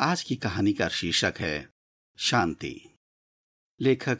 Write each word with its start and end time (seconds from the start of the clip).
आज 0.00 0.22
की 0.22 0.36
कहानी 0.36 0.72
का 0.72 0.88
शीर्षक 0.88 1.34
है, 1.38 1.68
शांति। 2.18 2.96
लेखक 3.80 4.18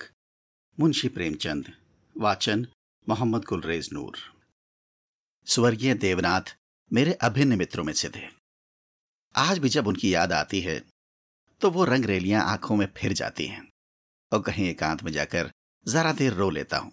मुंशी 0.80 1.08
प्रेमचंद, 1.08 1.72
वाचन 2.16 2.66
मोहम्मद 3.08 3.44
गुलरेज 3.44 3.88
नूर। 3.92 4.18
स्वर्गीय 5.46 5.94
देवनाथ 5.94 6.56
मेरे 6.92 7.12
अभिन्न 7.12 7.58
मित्रों 7.58 7.84
में 7.84 7.92
से 7.92 8.08
थे। 8.08 8.28
आज 9.36 9.58
भी 9.58 9.68
जब 9.68 9.86
उनकी 9.86 10.14
याद 10.14 10.32
आती 10.32 10.60
है 10.60 10.80
तो 11.60 11.70
वो 11.70 11.84
रंग 11.84 12.04
रेलियाँ 12.04 12.44
आँखों 12.44 12.76
में 12.76 12.86
फिर 12.96 13.12
जाती 13.12 13.46
हैं 13.46 13.68
और 14.32 14.42
कहीं 14.42 14.68
एकांत 14.68 15.02
में 15.02 15.12
जाकर 15.12 15.52
जरा 15.88 16.12
देर 16.12 16.32
रो 16.32 16.50
लेता 16.50 16.78
हूँ। 16.78 16.92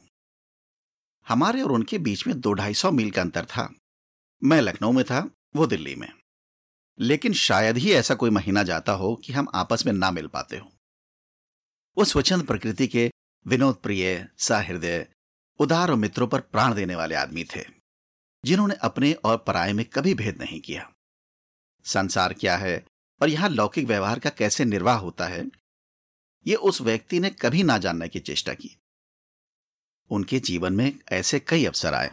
हमारे 1.28 1.62
और 1.62 1.72
उनके 1.72 1.98
बीच 1.98 2.28
में 2.28 2.40
दो 2.40 2.54
ढाई 2.54 2.74
सौ 2.74 2.92
मील 2.92 3.12
का 3.12 3.22
अंतर 3.22 3.46
था। 3.46 3.74
मैं 4.44 4.62
लखनऊ 4.62 4.92
में 4.92 5.06
था, 5.06 5.30
वो 5.56 5.68
दिल्ली 5.68 5.96
में। 5.96 6.17
लेकिन 7.00 7.34
शायद 7.34 7.78
ही 7.78 7.92
ऐसा 7.94 8.16
कोई 8.16 8.30
महीना 8.30 8.64
जाता 8.64 8.92
हो 8.92 9.16
कि 9.16 9.34
हम 9.34 9.48
आपस 9.56 9.86
में 9.86 9.94
ना 9.94 10.12
मिल 10.12 10.28
पाते 10.28 10.58
हो। 10.58 10.72
वो 11.98 12.06
स्वच्छंद 12.06 12.46
प्रकृति 12.48 12.88
के 12.88 13.10
विनोद 13.46 13.76
प्रिय 13.76 14.28
सहृदय, 14.38 15.08
उदार 15.60 15.92
और 15.92 15.96
मित्रों 15.96 16.28
पर 16.28 16.40
प्राण 16.40 16.74
देने 16.74 16.96
वाले 16.96 17.16
आदमी 17.16 17.44
थे, 17.44 17.64
जिन्होंने 18.44 18.76
अपने 18.82 19.14
और 19.14 19.38
पराये 19.38 19.74
में 19.74 19.86
कभी 19.86 20.14
भेद 20.14 20.42
नहीं 20.42 20.60
किया। 20.62 20.90
संसार 21.86 22.34
क्या 22.34 22.58
है 22.58 22.86
और 23.22 23.30
यहाँ 23.30 23.50
लौकिक 23.50 23.86
व्यवहार 23.86 24.20
का 24.20 24.30
कैसे 24.30 24.66
निर्वाह 24.66 24.98
होता 24.98 25.28
है, 25.28 25.46
ये 26.46 26.56
उस 26.56 26.82
व्यक्ति 26.82 27.20
ने 27.20 27.30
कभी 27.30 27.64
ना 27.64 27.78
जानने 27.78 28.08
की 28.08 28.20
चेष्टा 28.20 28.54
की। 28.54 28.76
उनके 30.12 30.40
जीवन 30.40 30.74
में 30.74 31.00
ऐसे 31.12 31.40
कई 31.40 31.66
अवसर 31.66 31.94
आए, 31.94 32.12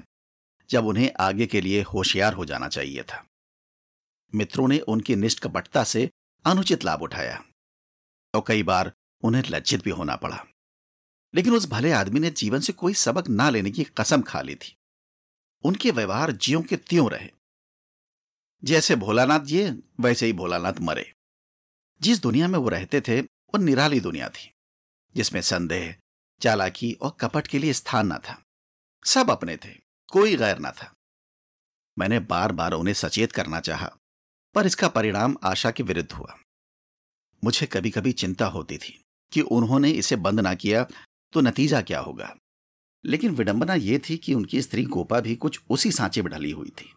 जब 0.70 0.86
उन्हें 0.86 1.10
आगे 1.20 1.46
के 1.46 1.60
लिए 1.60 1.82
होशियार 1.82 2.34
हो 2.34 2.44
जाना 2.44 2.68
चाहिए 2.68 3.02
था। 3.02 3.24
मित्रों 4.34 4.68
ने 4.68 4.78
उनकी 4.78 5.16
निष्कपटता 5.16 5.84
से 5.84 6.10
अनुचित 6.46 6.84
लाभ 6.84 7.02
उठाया 7.02 7.44
और 8.34 8.44
कई 8.46 8.62
बार 8.62 8.92
उन्हें 9.22 9.42
लज्जित 9.50 9.84
भी 9.84 9.90
होना 9.90 10.16
पड़ा। 10.16 10.44
लेकिन 11.34 11.54
उस 11.54 11.66
भले 11.66 11.92
आदमी 11.92 12.20
ने 12.20 12.30
जीवन 12.30 12.60
से 12.60 12.72
कोई 12.72 12.94
सबक 12.94 13.28
ना 13.28 13.50
लेने 13.50 13.70
की 13.70 13.84
कसम 13.84 14.22
खा 14.22 14.42
ली 14.42 14.54
थी। 14.54 14.76
उनके 15.64 15.90
व्यवहार 15.90 16.32
जियो 16.32 16.62
के 16.62 16.76
त्यों 16.76 17.10
रहे। 17.10 17.30
जैसे 18.64 18.96
भोलानाथ 18.96 19.40
जिए, 19.40 19.70
वैसे 20.00 20.26
ही 20.26 20.32
भोलानाथ 20.32 20.72
मरे। 20.80 21.12
जिस 22.00 22.22
दुनिया 22.22 22.48
में 22.48 22.58
वो 22.58 22.68
रहते 22.68 23.00
थे, 23.00 23.20
वो 23.20 23.58
निराली 23.58 24.00
दुनिया 24.00 24.28
थी, 24.28 24.52
जिसमें 25.16 25.40
संदेह, 25.40 25.96
चालाकी 26.40 26.92
और 26.92 27.16
कपट 27.20 27.46
के 27.46 27.58
लिए 27.58 27.72
स्थान 27.72 28.06
ना 28.06 28.18
था। 28.18 28.42
सब 29.04 29.30
अपने 29.30 29.56
थे, 29.56 29.74
कोई 30.12 30.36
गैर 30.36 30.58
ना 30.58 30.70
था। 30.70 30.94
मैंने 31.98 32.18
बार 32.18 32.52
बार 32.52 32.72
उन्हें 32.72 32.94
सचेत 32.94 33.32
करना 33.32 33.60
चाहा। 33.60 33.96
पर 34.54 34.66
इसका 34.66 34.88
परिणाम 34.88 35.36
आशा 35.44 35.70
के 35.70 35.82
विरुद्ध 35.82 36.12
हुआ। 36.12 36.36
मुझे 37.44 37.66
कभी 37.66 37.90
कभी 37.90 38.12
चिंता 38.12 38.46
होती 38.46 38.78
थी 38.78 39.04
कि 39.32 39.40
उन्होंने 39.40 39.90
इसे 39.90 40.16
बंद 40.16 40.40
ना 40.40 40.54
किया 40.54 40.86
तो 41.32 41.40
नतीजा 41.40 41.82
क्या 41.82 42.00
होगा। 42.00 42.34
लेकिन 43.04 43.30
विडंबना 43.30 43.74
यह 43.74 44.00
थी 44.10 44.16
कि 44.16 44.34
उनकी 44.34 44.62
स्त्री 44.62 44.84
गोपा 44.84 45.20
भी 45.20 45.36
कुछ 45.36 45.60
उसी 45.70 45.92
सांचे 45.92 46.22
में 46.22 46.32
ढली 46.32 46.50
हुई 46.50 46.70
थी। 46.70 46.92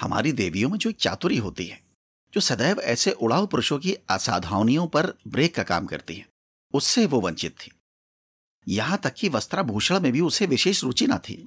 हमारी 0.00 0.32
देवियों 0.32 0.70
में 0.70 0.78
जो 0.78 0.90
एक 0.90 0.96
चातुरी 0.96 1.36
होती 1.36 1.66
है, 1.66 1.80
जो 2.34 2.40
सदैव 2.40 2.80
ऐसे 2.80 3.12
उड़ाऊ 3.12 3.46
पुरुषों 3.46 3.78
की 3.78 3.94
असाधावनियों 3.94 4.86
पर 4.86 5.14
ब्रेक 5.28 5.54
का 5.54 5.62
काम 5.62 5.86
करती 5.86 6.14
है, 6.14 6.28
उससे 6.74 7.06
वो 7.06 7.20
वंचित 7.20 7.52
थी। 7.52 7.70
यहाँ 8.68 8.98
तक 8.98 9.14
कि 9.14 9.28
वस्त्राभूषण 9.28 10.00
में 10.00 10.12
भी 10.12 10.20
उसे 10.20 10.46
विशेष 10.46 10.84
रुचि 10.84 11.06
ना 11.06 11.18
थी। 11.18 11.46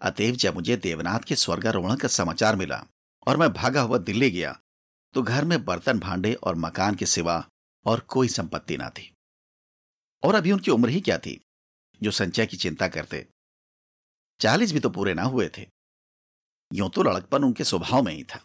अतएव 0.00 0.34
जब 0.34 0.54
मुझे 0.54 0.76
देवनाथ 0.76 1.20
के 1.20 1.36
स्वर्गारोहण 1.36 1.96
का 1.96 2.08
समाचार 2.08 2.56
मिला 2.56 2.86
और 3.26 3.36
मैं 3.36 3.52
भागा 3.52 3.80
हुआ 3.80 3.98
दिल्ली 3.98 4.30
गया 4.30 4.58
तो 5.14 5.22
घर 5.22 5.44
में 5.44 5.64
बर्तन 5.64 5.98
भांडे 5.98 6.32
और 6.34 6.54
मकान 6.54 6.94
के 6.94 7.06
सिवा 7.06 7.36
और 7.86 8.00
कोई 8.00 8.28
संपत्ति 8.28 8.76
ना 8.76 8.88
थी। 8.90 9.10
और 10.22 10.34
अभी 10.34 10.52
उनकी 10.52 10.70
उम्र 10.70 10.88
ही 10.88 11.00
क्या 11.00 11.18
थी, 11.18 11.40
जो 12.00 12.10
संचय 12.10 12.46
की 12.46 12.56
चिंता 12.56 12.88
करते? 12.88 13.26
चालीस 14.40 14.72
भी 14.72 14.80
तो 14.80 14.90
पूरे 14.90 15.14
ना 15.14 15.22
हुए 15.22 15.48
थे। 15.58 15.66
यूँ 16.70 16.90
तो 16.90 17.02
लड़कपन 17.02 17.44
उनके 17.44 17.64
स्वभाव 17.64 18.02
में 18.02 18.12
ही 18.12 18.24
था, 18.24 18.40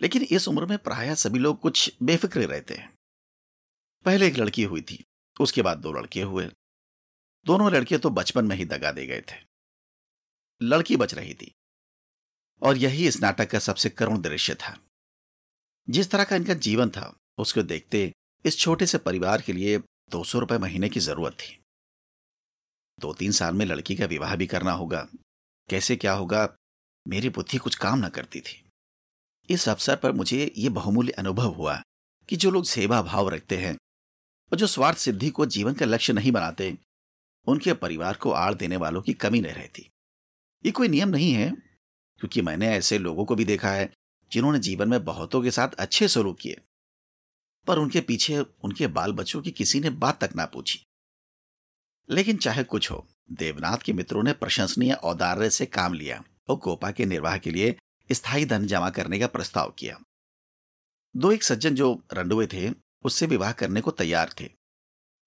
लेकिन 0.00 0.22
इस 0.22 0.48
उम्र 0.48 0.66
में 0.66 0.76
प्राय 0.78 1.14
सभी 1.14 1.38
लोग 1.38 1.60
कुछ 1.60 1.92
बेफिक्रे 2.02 2.46
रहते 2.46 2.74
हैं। 2.74 2.92
पहले 4.04 4.26
एक 4.26 4.36
लड़की 4.36 4.62
हुई 4.62 4.82
थी, 4.82 5.04
उसके 5.40 5.62
बाद 5.62 5.78
दो 5.78 5.92
लड़के 5.92 6.22
हुए। 6.22 6.50
दोनों 7.46 7.72
लड़के 7.72 7.98
तो 7.98 8.10
बचपन 8.10 8.46
में 8.46 8.56
ही 8.56 8.64
दगा 8.64 8.92
दे 8.92 9.06
गए 9.06 9.20
थे। 9.20 9.36
लड़की 10.60 10.96
बच 10.96 11.14
रही 11.14 11.34
थी 11.34 11.54
और 12.62 12.76
यही 12.76 13.08
इस 13.08 13.20
नाटक 13.20 13.50
का 13.50 13.58
सबसे 13.58 13.90
करुण 13.90 14.20
दृश्य 14.20 14.54
था। 14.54 14.78
जिस 15.90 16.10
तरह 16.10 16.24
का 16.24 16.36
इनका 16.36 16.54
जीवन 16.54 16.90
था, 16.90 17.16
उसको 17.38 17.62
देखते 17.62 18.12
इस 18.44 18.58
छोटे 18.58 18.86
से 18.86 18.98
परिवार 18.98 19.42
के 19.42 19.52
लिए 19.52 19.78
दो 20.10 20.24
सौ 20.24 20.38
रुपए 20.38 20.58
महीने 20.58 20.88
की 20.88 21.00
ज़रूरत 21.00 21.32
थी। 21.32 21.58
दो 23.00 23.12
तीन 23.12 23.32
साल 23.32 23.54
में 23.54 23.66
लड़की 23.66 23.96
का 23.96 24.06
विवाह 24.06 24.36
भी 24.36 24.46
करना 24.46 24.72
होगा। 24.72 25.08
कैसे 25.70 25.96
क्या 25.96 26.12
होगा, 26.12 26.56
मेरी 27.08 27.28
बुद्धि 27.28 27.58
कुछ 27.58 27.74
काम 27.74 28.06
न 28.06 28.08
करती 28.08 28.40
थी। 28.40 28.68
इस 29.50 29.68
अवसर 29.68 29.96
पर 29.96 30.12
मुझे 30.12 30.52
ये 30.56 30.68
बहुमूल्य 30.68 31.12
अनुभव 31.12 31.48
हुआ 31.48 31.82
कि 32.28 32.36
जो 32.36 32.50
लोग 32.50 32.64
सेवा 32.64 33.02
भाव 33.02 33.28
रखते 33.28 33.56
हैं 33.56 33.74
और 34.52 34.58
जो 34.58 34.66
स्वार्थ 34.66 34.98
सिद्धि 34.98 35.30
को 35.30 35.46
जीवन 35.46 35.74
का 35.74 35.86
लक्ष्य 35.86 36.12
नहीं 36.12 36.32
बनाते, 36.32 36.78
उनके 37.46 37.72
परिवार 37.72 38.16
को 38.16 38.30
आड़ 38.30 38.54
देने 38.54 38.76
वालों 38.76 39.02
की 39.02 39.12
कमी 39.14 39.40
नहीं 39.40 39.52
रहती। 39.52 39.90
ये 40.66 40.72
कोई 40.72 40.88
नियम 40.88 41.08
नहीं 41.08 41.32
है 41.32 41.71
क्योंकि 42.22 42.42
मैंने 42.42 42.68
ऐसे 42.68 42.98
लोगों 42.98 43.24
को 43.24 43.34
भी 43.34 43.44
देखा 43.44 43.70
है, 43.70 43.92
जिन्होंने 44.32 44.58
जीवन 44.58 44.88
में 44.88 45.04
बहुतों 45.04 45.42
के 45.42 45.50
साथ 45.50 45.68
अच्छे 45.68 46.08
स्वरूप 46.08 46.38
किए। 46.40 46.56
पर 47.66 47.78
उनके 47.78 48.00
पीछे 48.00 48.38
उनके 48.38 48.86
बाल 48.86 49.12
बच्चों 49.12 49.42
की 49.42 49.50
किसी 49.50 49.80
ने 49.80 49.90
बात 49.90 50.24
तक 50.24 50.36
ना 50.36 50.46
पूछी। 50.46 50.84
लेकिन 52.10 52.36
चाहे 52.36 52.64
कुछ 52.64 52.90
हो, 52.90 53.06
देवनाथ 53.32 53.76
के 53.76 53.92
मित्रों 53.92 54.22
ने 54.22 54.32
प्रशंसनीय 54.32 54.92
औदार्य 54.92 55.50
से 55.50 55.66
काम 55.66 55.94
लिया 55.94 56.24
और 56.48 56.56
गोपा 56.56 56.90
के 56.90 57.06
निर्वाह 57.06 57.38
के 57.38 57.50
लिए 57.50 57.76
स्थायी 58.12 58.44
धन 58.44 58.66
जमा 58.66 58.90
करने 58.90 59.18
का 59.18 59.26
प्रस्ताव 59.26 59.70
किया। 59.70 60.00
दो 61.16 61.32
एक 61.32 61.42
सज्जन 61.42 61.74
जो 61.74 62.02
रंडुए 62.12 62.46
थे, 62.46 62.70
उससे 63.04 63.26
विवाह 63.26 63.52
करने 63.52 63.80
को 63.80 63.90
तैयार 63.90 64.34
थे। 64.40 64.48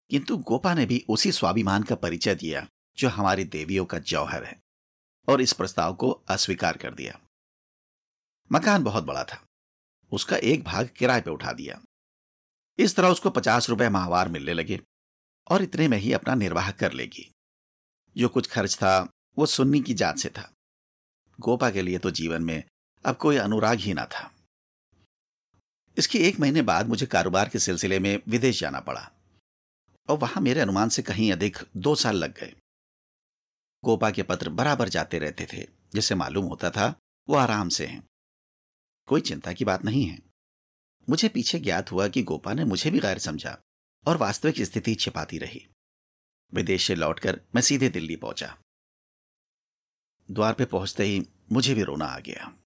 किंतु 0.09 0.37
गोपा 0.37 0.73
ने 0.73 0.85
भी 0.85 1.05
उसी 1.09 1.31
स्वाभिमान 1.31 1.83
का 1.83 1.95
परिचय 1.95 2.35
दिया, 2.35 2.67
जो 2.97 3.09
हमारी 3.09 3.43
देवियों 3.43 3.85
का 3.85 3.99
जौहर 3.99 4.43
है। 4.43 4.64
और 5.27 5.41
इस 5.41 5.53
प्रस्ताव 5.53 5.95
को 5.95 6.11
अस्वीकार 6.11 6.77
कर 6.77 6.93
दिया। 6.93 7.19
मकान 8.51 8.83
बहुत 8.83 9.03
बड़ा 9.03 9.23
था। 9.23 9.45
उसका 10.11 10.37
एक 10.37 10.63
भाग 10.63 10.89
किराए 10.97 11.21
पर 11.21 11.31
उठा 11.31 11.51
दिया। 11.51 11.81
इस 12.77 12.95
तरह 12.95 13.07
उसको 13.07 13.29
पचास 13.29 13.69
रुपए 13.69 13.89
माहवार 13.89 14.29
मिलने 14.29 14.53
लगे 14.53 14.79
और 15.47 15.61
इतने 15.61 15.87
में 15.87 15.97
ही 15.97 16.13
अपना 16.13 16.35
निर्वाह 16.35 16.71
कर 16.71 16.91
लेगी। 16.91 17.31
जो 18.17 18.29
कुछ 18.29 18.47
खर्च 18.47 18.75
था, 18.75 19.09
वो 19.37 19.45
सुन्नी 19.45 19.81
की 19.81 19.93
जात 19.93 20.17
से 20.17 20.29
था। 20.29 20.53
गोपा 21.39 21.69
के 21.69 21.81
लिए 21.81 21.97
तो 21.97 22.11
जीवन 22.11 22.41
में 22.41 22.63
अब 23.05 23.17
कोई 23.17 23.37
अनुराग 23.37 23.77
ही 23.77 23.93
ना 23.93 24.05
था। 24.05 24.31
इसके 25.97 26.19
एक 26.19 26.39
महीने 26.39 26.61
बाद 26.61 26.87
मुझे 26.87 27.05
कारोबार 27.05 27.49
के 27.49 27.59
सिलसिले 27.59 27.99
में 27.99 28.21
विदेश 28.27 28.59
जाना 28.59 28.79
पड़ा 28.79 29.11
और 30.09 30.17
वहाँ 30.17 30.41
मेरे 30.41 30.61
अनुमान 30.61 30.89
से 30.89 31.01
कहीं 31.01 31.31
अधिक 31.31 31.57
दो 31.77 31.95
साल 31.95 32.15
लग 32.15 32.39
गए। 32.39 32.55
गोपा 33.85 34.11
के 34.11 34.23
पत्र 34.23 34.49
बराबर 34.49 34.89
जाते 34.89 35.19
रहते 35.19 35.47
थे, 35.53 35.67
जिससे 35.93 36.15
मालूम 36.15 36.45
होता 36.45 36.69
था 36.69 36.99
वो 37.29 37.35
आराम 37.35 37.69
से 37.69 37.85
हैं। 37.85 38.07
कोई 39.05 39.21
चिंता 39.21 39.53
की 39.53 39.65
बात 39.65 39.85
नहीं 39.85 40.05
है। 40.05 40.19
मुझे 41.09 41.29
पीछे 41.29 41.59
ज्ञात 41.59 41.91
हुआ 41.91 42.07
कि 42.07 42.23
गोपा 42.23 42.53
ने 42.53 42.65
मुझे 42.65 42.91
भी 42.91 42.99
गैर 42.99 43.17
समझा 43.19 43.61
और 44.07 44.17
वास्तविक 44.17 44.61
स्थिति 44.61 44.95
छिपाती 44.95 45.37
रही। 45.37 45.67
विदेश 46.53 46.87
से 46.87 46.95
लौटकर 46.95 47.41
मैं 47.55 47.61
सीधे 47.61 47.89
दिल्ली 47.89 48.15
पहुँचा। 48.15 48.57
द्वार 50.31 50.53
पे 50.53 50.65
पहुँचते 50.65 51.03
ही 51.03 51.27
मुझे 51.51 51.73
भी 51.73 51.83
रोना 51.83 52.05
आ 52.05 52.19
गया। 52.19 52.57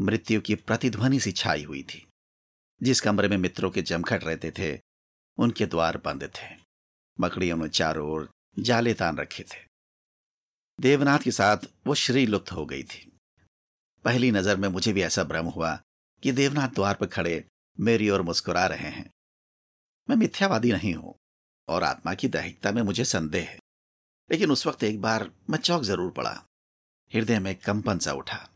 मृत्यु 0.00 0.40
की 0.40 0.54
प्रतिध्वनि 0.54 1.20
सी 1.20 1.32
छाई 1.32 1.62
हुई 1.62 1.82
थी। 1.82 2.06
जिस 2.82 3.00
कमरे 3.00 3.28
में 3.28 3.36
मित्रों 3.36 3.70
के 3.70 3.82
जमखट 3.82 4.24
रहते 4.24 4.50
थे, 4.50 4.80
उनके 5.38 5.66
द्वार 5.66 5.96
बंद 5.96 6.32
थे। 6.34 6.56
मकड़ियों 7.20 7.56
ने 7.56 7.68
चारों 7.68 8.10
ओर 8.10 8.30
जाले 8.58 8.94
तान 8.94 9.16
रखे 9.16 9.42
थे। 9.42 9.71
देवनाथ 10.82 11.18
के 11.18 11.30
साथ 11.30 11.56
वो 11.86 11.94
श्री 11.94 12.26
लुप्त 12.26 12.52
हो 12.52 12.66
गई 12.66 12.82
थी। 12.82 13.12
पहली 14.04 14.30
नज़र 14.30 14.56
में 14.56 14.68
मुझे 14.68 14.92
भी 14.92 15.02
ऐसा 15.02 15.24
भ्रम 15.24 15.46
हुआ 15.46 15.80
कि 16.22 16.32
देवनाथ 16.32 16.68
द्वार 16.68 16.94
पर 16.94 17.06
खड़े 17.06 17.44
मेरी 17.80 18.08
ओर 18.10 18.22
मुस्कुरा 18.22 18.66
रहे 18.66 18.88
हैं। 18.88 19.10
मैं 20.10 20.16
मिथ्यावादी 20.16 20.72
नहीं 20.72 20.94
हूँ 20.94 21.14
और 21.68 21.82
आत्मा 21.82 22.14
की 22.14 22.28
दैहिकता 22.28 22.72
में 22.72 22.82
मुझे 22.82 23.04
संदेह 23.04 23.48
है। 23.48 23.58
लेकिन 24.30 24.50
उस 24.50 24.66
वक्त 24.66 24.84
एक 24.84 25.00
बार 25.00 25.30
मैं 25.50 25.58
चौक 25.58 25.82
ज़रूर 25.82 26.10
पड़ा। 26.10 26.46
हृदय 27.14 27.38
में 27.38 27.54
कंपन 27.54 27.98
सा 27.98 28.12
उठा, 28.12 28.48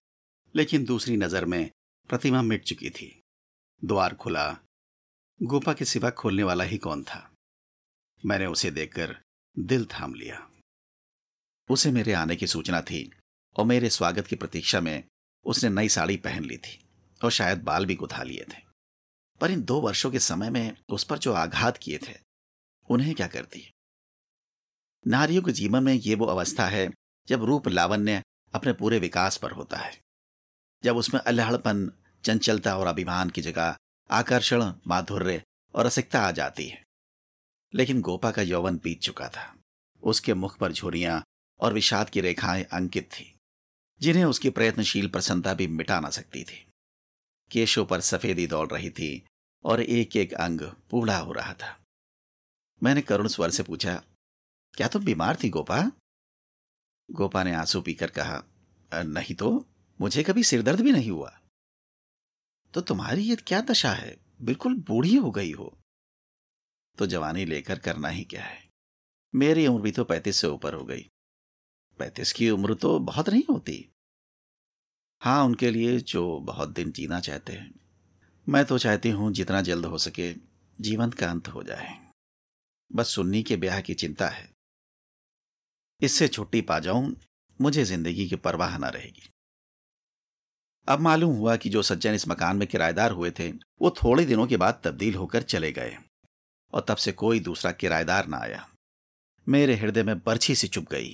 लेकिन 0.54 0.84
दूसरी 0.84 1.16
नज़र 1.16 1.44
में 1.44 1.70
प्रतिमा 2.08 2.42
मिट 2.42 2.64
चुकी 2.64 2.90
थी। 2.90 3.22
द्वार 3.84 4.14
खुला। 4.14 4.58
गोपा 5.42 5.72
के 5.72 5.84
सिवा 5.84 6.10
खोलने 6.10 6.42
वाला 6.42 6.64
ही 6.64 6.78
कौन 6.78 7.04
था? 7.04 7.34
मैंने 8.24 8.46
उसे 8.46 8.70
देखकर 8.70 9.16
दिल 9.58 9.86
थाम 9.86 10.14
लिया। 10.14 10.48
उसे 11.70 11.90
मेरे 11.90 12.12
आने 12.12 12.36
की 12.36 12.46
सूचना 12.46 12.80
थी 12.80 13.10
और 13.56 13.64
मेरे 13.64 13.90
स्वागत 13.90 14.26
की 14.26 14.36
प्रतीक्षा 14.36 14.80
में 14.80 15.04
उसने 15.44 15.70
नई 15.70 15.88
साड़ी 15.88 16.16
पहन 16.16 16.44
ली 16.44 16.56
थी 16.56 16.88
और 17.24 17.30
शायद 17.30 17.62
बाल 17.62 17.86
भी 17.86 17.94
गुथा 17.94 18.22
लिए 18.22 18.44
थे। 18.54 18.62
पर 19.40 19.50
इन 19.50 19.62
दो 19.62 19.80
वर्षों 19.80 20.10
के 20.10 20.18
समय 20.18 20.50
में 20.50 20.76
उस 20.88 21.04
पर 21.04 21.18
जो 21.18 21.32
आघात 21.32 21.76
किए 21.76 21.98
थे, 21.98 22.14
उन्हें 22.90 23.14
क्या 23.14 23.26
करती? 23.26 23.72
नारियों 25.06 25.42
के 25.42 25.52
जीवन 25.52 25.82
में 25.82 25.94
ये 25.94 26.14
वो 26.14 26.26
अवस्था 26.26 26.66
है 26.66 26.90
जब 27.28 27.44
रूप 27.44 27.68
लावण्य 27.68 28.22
अपने 28.54 28.72
पूरे 28.72 28.98
विकास 28.98 29.36
पर 29.36 29.50
होता 29.50 29.76
है। 29.76 30.00
जब 30.84 30.96
उसमें 30.96 31.20
अल्हड़पन, 31.20 31.92
चंचलता 32.24 32.78
और 32.78 32.86
अभिमान 32.86 33.30
की 33.30 33.42
जगह 33.42 33.76
आकर्षण, 34.10 34.72
माधुर्य 34.86 35.42
और 35.74 35.86
रसिकता 35.86 36.20
आ 36.20 36.30
जाती 36.30 36.68
है। 36.68 36.84
लेकिन 37.74 38.00
गोपा 38.00 38.30
का 38.30 38.42
यौवन 38.42 38.76
बीत 38.76 39.00
चुका 39.00 39.28
था। 39.28 39.58
उसके 40.02 40.34
मुख 40.34 40.58
पर 40.58 40.72
झुरियाँ 40.72 41.24
और 41.60 41.74
विषाद 41.74 42.10
की 42.10 42.20
रेखाएँ 42.20 42.64
अंकित 42.64 43.08
थी, 43.12 43.32
जिन्हें 44.00 44.24
उसकी 44.24 44.50
प्रयत्नशील 44.50 45.08
प्रसन्नता 45.08 45.54
भी 45.54 45.66
मिटा 45.66 46.00
ना 46.00 46.10
सकती 46.10 46.44
थी। 46.44 46.64
केशों 47.50 47.84
पर 47.86 48.00
सफेदी 48.00 48.46
दौड़ 48.46 48.68
रही 48.70 48.90
थी 48.90 49.24
और 49.64 49.80
एक 49.80 50.16
एक 50.16 50.32
अंग 50.34 50.60
पूढ़ा 50.90 51.18
हो 51.18 51.32
रहा 51.32 51.54
था। 51.54 51.78
मैंने 52.82 53.02
करुण 53.02 53.28
स्वर 53.28 53.50
से 53.50 53.62
पूछा, 53.62 53.94
क्या 54.74 54.88
तुम 54.88 55.04
बीमार 55.04 55.36
थी 55.36 55.48
गोपा? 55.48 55.80
गोपा 57.08 57.42
ने 57.44 57.54
आँसू 57.54 57.80
पीकर 57.80 58.10
कहा 58.10 58.42
नहीं 58.92 59.34
तो 59.34 59.48
मुझे 60.00 60.22
कभी 60.22 60.42
सिरदर्द 60.42 60.80
भी 60.80 60.92
नहीं 60.92 61.10
हुआ। 61.10 61.30
तो 62.74 62.80
तुम्हारी 62.80 63.22
ये 63.22 63.36
क्या 63.36 63.60
दशा 63.60 63.92
है? 63.92 64.16
बिल्कुल 64.42 64.74
बूढ़ी 64.78 65.14
हो 65.16 65.30
गई 65.30 65.52
हो। 65.52 65.76
तो 66.98 67.06
जवानी 67.06 67.44
लेकर 67.44 67.78
करना 67.78 68.08
ही 68.08 68.24
क्या 68.24 68.42
है? 68.42 68.68
मेरी 69.34 69.66
उम्र 69.66 69.82
भी 69.82 69.92
तो 69.92 70.04
पैंतीस 70.04 70.36
से 70.36 70.46
ऊपर 70.46 70.74
हो 70.74 70.84
गई। 70.84 71.08
पैंतीस 71.98 72.32
की 72.32 72.48
उम्र 72.50 72.74
तो 72.74 72.98
बहुत 73.00 73.28
नहीं 73.30 73.42
होती। 73.50 73.84
हाँ 75.22 75.44
उनके 75.44 75.70
लिए 75.70 75.98
जो 76.00 76.38
बहुत 76.40 76.68
दिन 76.68 76.90
जीना 76.92 77.20
चाहते 77.20 77.52
हैं, 77.52 77.74
मैं 78.46 78.64
तो 78.64 78.78
चाहती 78.78 79.10
हूँ 79.10 79.32
जितना 79.32 79.60
जल्द 79.62 79.86
हो 79.86 79.98
सके 79.98 80.32
जीवन 80.78 81.10
का 81.10 81.30
अंत 81.30 81.48
हो 81.48 81.62
जाए। 81.62 81.94
बस 82.90 83.08
सुन्नी 83.08 83.42
के 83.42 83.56
ब्याह 83.56 83.80
की 83.80 83.94
चिंता 83.94 84.28
है। 84.28 84.48
इससे 86.00 86.28
छुट्टी 86.28 86.60
पा 86.62 86.78
जाऊँ, 86.78 87.14
मुझे 87.60 87.84
ज़िंदगी 87.84 88.28
की 88.28 88.36
परवाह 88.36 88.76
न 88.78 88.84
रहेगी। 88.86 89.30
अब 90.88 91.00
मालूम 91.00 91.34
हुआ 91.36 91.56
कि 91.56 91.68
जो 91.68 91.82
सज्जन 91.82 92.14
इस 92.14 92.28
मकान 92.28 92.56
में 92.56 92.66
किराएदार 92.68 93.10
हुए 93.10 93.30
थे, 93.30 93.48
वो 93.50 93.90
थोड़े 94.02 94.24
दिनों 94.24 94.46
के 94.46 94.56
बाद 94.56 94.80
तब्दील 94.84 95.14
होकर 95.14 95.42
चले 95.44 95.72
गए, 95.72 95.96
और 96.72 96.84
तब 96.88 96.96
से 96.96 97.12
कोई 97.14 97.40
दूसरा 97.40 97.72
किराएदार 97.72 98.26
ना 98.26 98.36
आया। 98.36 98.66
मेरे 99.46 99.74
हृदय 99.74 100.02
में 100.02 100.18
बर्छी 100.18 100.54
सी 100.54 100.68
चुप 100.68 100.90
गई। 100.90 101.12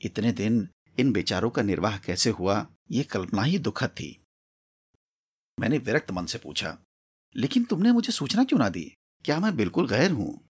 इतने 0.00 0.32
दिन 0.32 0.68
इन 0.98 1.12
बेचारों 1.12 1.50
का 1.50 1.62
निर्वाह 1.62 1.98
कैसे 1.98 2.30
हुआ, 2.30 2.66
ये 2.90 3.02
कल्पना 3.02 3.42
ही 3.42 3.58
दुखद 3.58 3.88
थी। 3.88 4.16
मैंने 5.58 5.78
विरक्त 5.78 6.10
मन 6.10 6.26
से 6.26 6.38
पूछा, 6.38 6.78
लेकिन 7.36 7.64
तुमने 7.64 7.92
मुझे 7.92 8.12
सूचना 8.12 8.44
क्यों 8.44 8.58
ना 8.58 8.68
दी? 8.68 8.84
क्या 9.24 9.38
मैं 9.40 9.56
बिल्कुल 9.56 9.88
गैर 9.88 10.10
हूँ? 10.10 10.48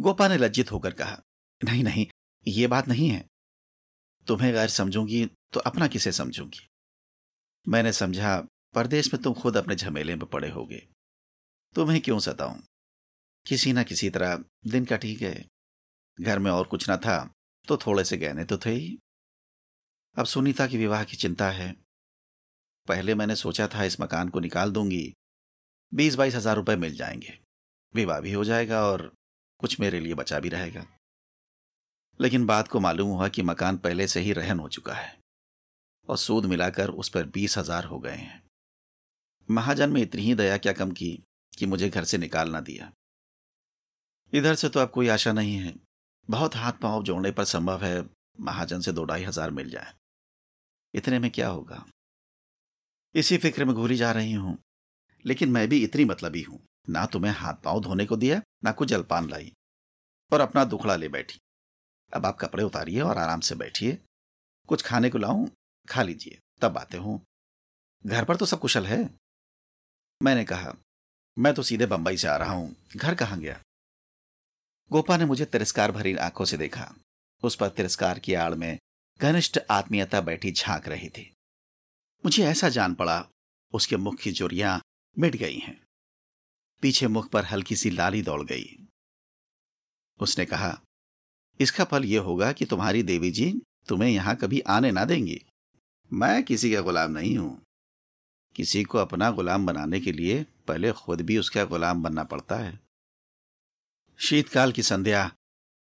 गोपा 0.00 0.28
ने 0.28 0.36
लज्जित 0.36 0.72
होकर 0.72 0.92
कहा, 0.92 1.20
नहीं 1.64 1.84
नहीं, 1.84 2.06
ये 2.46 2.66
बात 2.66 2.88
नहीं 2.88 3.08
है। 3.08 3.26
तुम्हें 4.26 4.52
गैर 4.52 4.68
समझूँगी 4.68 5.24
तो 5.52 5.60
अपना 5.60 5.86
किसे 5.88 6.12
समझूँगी? 6.12 6.66
मैंने 7.68 7.92
समझा, 7.92 8.46
परदेश 8.74 9.14
में 9.14 9.22
तुम 9.22 9.34
खुद 9.34 9.56
अपने 9.56 9.76
झमेले 9.76 10.16
में 10.16 10.26
पड़े 10.26 10.50
होगे। 10.50 10.86
तुम्हें 11.74 12.00
क्यों 12.00 12.18
सताऊं? 12.18 12.60
किसी 13.46 13.72
ना 13.72 13.82
किसी 13.82 14.10
तरह 14.10 14.44
दिन 14.66 14.84
का 14.84 14.96
ठीक 14.96 15.22
है। 15.22 15.48
घर 16.20 16.38
में 16.38 16.50
और 16.50 16.66
कुछ 16.66 16.88
ना 16.88 16.96
था 16.96 17.34
तो 17.70 17.76
थोड़े 17.76 18.04
से 18.04 18.16
गहने 18.16 18.44
तो 18.44 18.58
थे 18.58 18.70
ही। 18.70 18.98
अब 20.16 20.26
सुनीता 20.26 20.66
की 20.66 20.78
विवाह 20.78 21.04
की 21.04 21.16
चिंता 21.16 21.50
है। 21.50 21.72
पहले 22.88 23.14
मैंने 23.14 23.36
सोचा 23.36 23.66
था 23.66 23.84
इस 23.84 24.00
मकान 24.00 24.28
को 24.28 24.40
निकाल 24.40 24.72
दूँगी। 24.72 25.12
बीस 25.92 26.14
बाईस 26.14 26.34
हज़ार 26.34 26.56
रुपए 26.56 26.76
मिल 26.76 26.94
जाएँगे। 26.96 27.38
विवाह 27.94 28.20
भी 28.20 28.32
हो 28.32 28.44
जाएगा 28.44 28.82
और 28.82 29.12
कुछ 29.60 29.80
मेरे 29.80 30.00
लिए 30.00 30.14
बचा 30.14 30.40
भी 30.40 30.48
रहेगा। 30.48 30.86
लेकिन 32.20 32.46
बात 32.46 32.68
को 32.68 32.80
मालूम 32.80 33.10
हुआ 33.10 33.28
कि 33.28 33.42
मकान 33.42 33.76
पहले 33.78 34.06
से 34.08 34.20
ही 34.20 34.32
रहन 34.32 34.58
हो 34.58 34.68
चुका 34.68 34.94
है 34.94 35.18
और 36.08 36.16
सूद 36.16 36.44
मिलाकर 36.44 36.90
उस 36.90 37.08
पर 37.08 37.26
बीस 37.26 37.56
हज़ार 37.58 37.84
हो 37.84 37.98
गए 37.98 38.16
हैं। 38.16 38.42
महाजन 39.48 39.90
में 39.90 40.00
इतनी 40.02 40.22
ही 40.22 40.34
दया 40.34 40.56
क्या 40.58 40.72
कम 40.72 40.90
की 40.92 41.12
कि 41.58 41.66
मुझे 41.66 41.88
घर 41.88 42.04
से 42.04 42.18
निकाल 42.18 42.50
ना 42.50 42.60
दिया। 42.60 42.92
इधर 44.32 44.54
से 44.54 44.68
तो 44.68 44.80
अब 44.80 44.90
कोई 44.90 45.08
आशा 45.08 45.32
नहीं 45.32 45.56
है। 45.56 45.74
बहुत 46.30 46.56
हाथ 46.56 46.72
पाँव 46.72 47.02
जोड़ने 47.02 47.30
पर 47.30 47.44
संभव 47.44 47.84
है 47.84 48.04
महाजन 48.40 48.80
से 48.80 48.92
दो 48.92 49.04
ढाई 49.04 49.24
हज़ार 49.24 49.50
मिल 49.50 49.70
जाए। 49.70 49.92
इतने 50.94 51.18
में 51.18 51.30
क्या 51.30 51.48
होगा? 51.48 51.84
इसी 53.14 53.38
फ़िक्र 53.38 53.64
में 53.64 53.74
घूरी 53.74 53.96
जा 53.96 54.10
रही 54.12 54.32
हूँ, 54.32 54.56
लेकिन 55.24 55.50
मैं 55.50 55.68
भी 55.68 55.82
इतनी 55.84 56.04
मतलबी 56.04 56.42
हूँ। 56.42 56.60
ना 56.88 57.06
तुम्हें 57.06 57.32
हाथ 57.32 57.54
पाँव 57.54 57.80
धोने 57.80 58.06
को 58.06 58.16
दिया, 58.16 58.40
ना 58.64 58.72
कुछ 58.72 58.88
जलपान 58.88 59.28
लाई, 59.30 59.52
और 60.32 60.40
अपना 60.40 60.64
दुखड़ा 60.64 60.96
ले 60.96 61.08
बैठी। 61.08 61.40
अब 62.12 62.26
आप 62.26 62.38
कपड़े 62.40 62.64
उतारिए 62.64 63.00
और 63.00 63.18
आराम 63.18 63.40
से 63.40 63.54
बैठिए। 63.54 63.98
कुछ 64.68 64.82
खाने 64.82 65.10
को 65.10 65.18
लाऊं, 65.18 65.48
खा 65.88 66.02
लीजिए, 66.02 66.38
तब 66.60 66.78
आते 66.78 66.98
हूँ। 66.98 67.20
घर 68.04 68.24
पर 68.24 68.36
तो 68.36 68.46
सब 68.46 68.60
कुशल 68.60 68.86
है। 68.86 68.98
मैंने 70.20 70.44
कहा, 70.44 70.74
मैं 71.36 71.54
तो 71.54 71.62
सीधे 71.62 71.86
बंबई 71.86 72.16
से 72.16 72.28
आ 72.28 72.36
रहा 72.36 72.52
हूँ। 72.52 72.74
घर 72.96 73.14
कहाँ 73.14 73.38
गया? 73.40 73.60
गोपा 74.92 75.16
ने 75.16 75.24
मुझे 75.24 75.44
तिरस्कार 75.44 75.92
भरी 75.92 76.16
आँखों 76.16 76.44
से 76.44 76.56
देखा। 76.56 76.94
उस 77.42 77.56
पर 77.56 77.68
तिरस्कार 77.68 78.18
की 78.18 78.34
आड़ 78.34 78.54
में 78.54 78.78
घनिष्ठ 79.20 79.58
आत्मीयता 79.70 80.20
बैठी 80.20 80.52
झाँक 80.52 80.88
रही 80.88 81.08
थी। 81.08 81.34
मुझे 82.24 82.44
ऐसा 82.44 82.68
जान 82.68 82.94
पड़ा, 82.94 83.28
उसके 83.72 83.96
मुख 83.96 84.16
की 84.16 84.32
जुरियाँ 84.32 84.82
मिट 85.18 85.36
गई 85.36 85.58
हैं। 85.58 85.82
पीछे 86.82 87.08
मुख 87.08 87.28
पर 87.28 87.44
हल्की 87.44 87.76
सी 87.76 87.90
लाली 87.90 88.22
दौड़ 88.22 88.42
गई। 88.42 88.86
उसने 90.20 90.44
कहा, 90.44 90.80
इसका 91.60 91.84
फल 91.84 92.04
यह 92.04 92.20
होगा 92.20 92.52
कि 92.52 92.64
तुम्हारी 92.64 93.02
देवी 93.02 93.30
जी 93.30 93.62
तुम्हें 93.88 94.10
यहाँ 94.10 94.36
कभी 94.36 94.60
आने 94.60 94.90
ना 94.90 95.04
देंगी। 95.04 95.44
मैं 96.12 96.42
किसी 96.42 96.72
का 96.72 96.80
गुलाम 96.80 97.10
नहीं 97.10 97.38
हूँ। 97.38 97.62
किसी 98.54 98.84
को 98.84 98.98
अपना 98.98 99.30
गुलाम 99.30 99.66
बनाने 99.66 100.00
के 100.00 100.12
लिए 100.12 100.46
पहले 100.68 100.92
खुद 100.92 101.20
भी 101.20 101.38
उसका 101.38 101.64
गुलाम 101.64 102.02
बनना 102.02 102.24
पड़ता 102.24 102.56
है। 102.56 102.89
शीतकाल 104.20 104.72
की 104.72 104.82
संध्या 104.82 105.36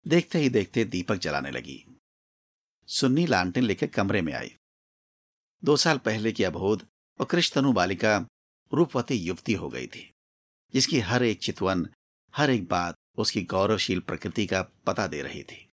देखते 0.09 0.39
ही 0.39 0.49
देखते 0.49 0.85
दीपक 0.85 1.17
जलाने 1.17 1.51
लगी। 1.51 1.85
सुन्नी 2.87 3.27
लालटेन 3.27 3.65
लेकर 3.65 3.87
कमरे 3.87 4.23
में 4.23 4.33
आई। 4.33 4.57
दो 5.65 5.77
साल 5.77 5.99
पहले 5.99 6.33
की 6.33 6.45
अबोध 6.45 6.87
और 7.21 7.27
कृष्णतनु 7.27 7.73
बालिका 7.73 8.27
रूपवती 8.75 9.15
युवती 9.15 9.53
हो 9.53 9.69
गई 9.69 9.87
थी, 9.87 10.13
जिसकी 10.75 11.01
हर 11.01 11.23
एक 11.23 11.43
चितवन, 11.43 11.89
हर 12.37 12.51
एक 12.51 12.69
बात 12.69 12.95
उसकी 13.19 13.43
गौरवशील 13.43 14.01
प्रकृति 14.01 14.47
का 14.47 14.63
पता 14.63 15.07
दे 15.07 15.23
रही 15.23 15.43
थी। 15.43 15.71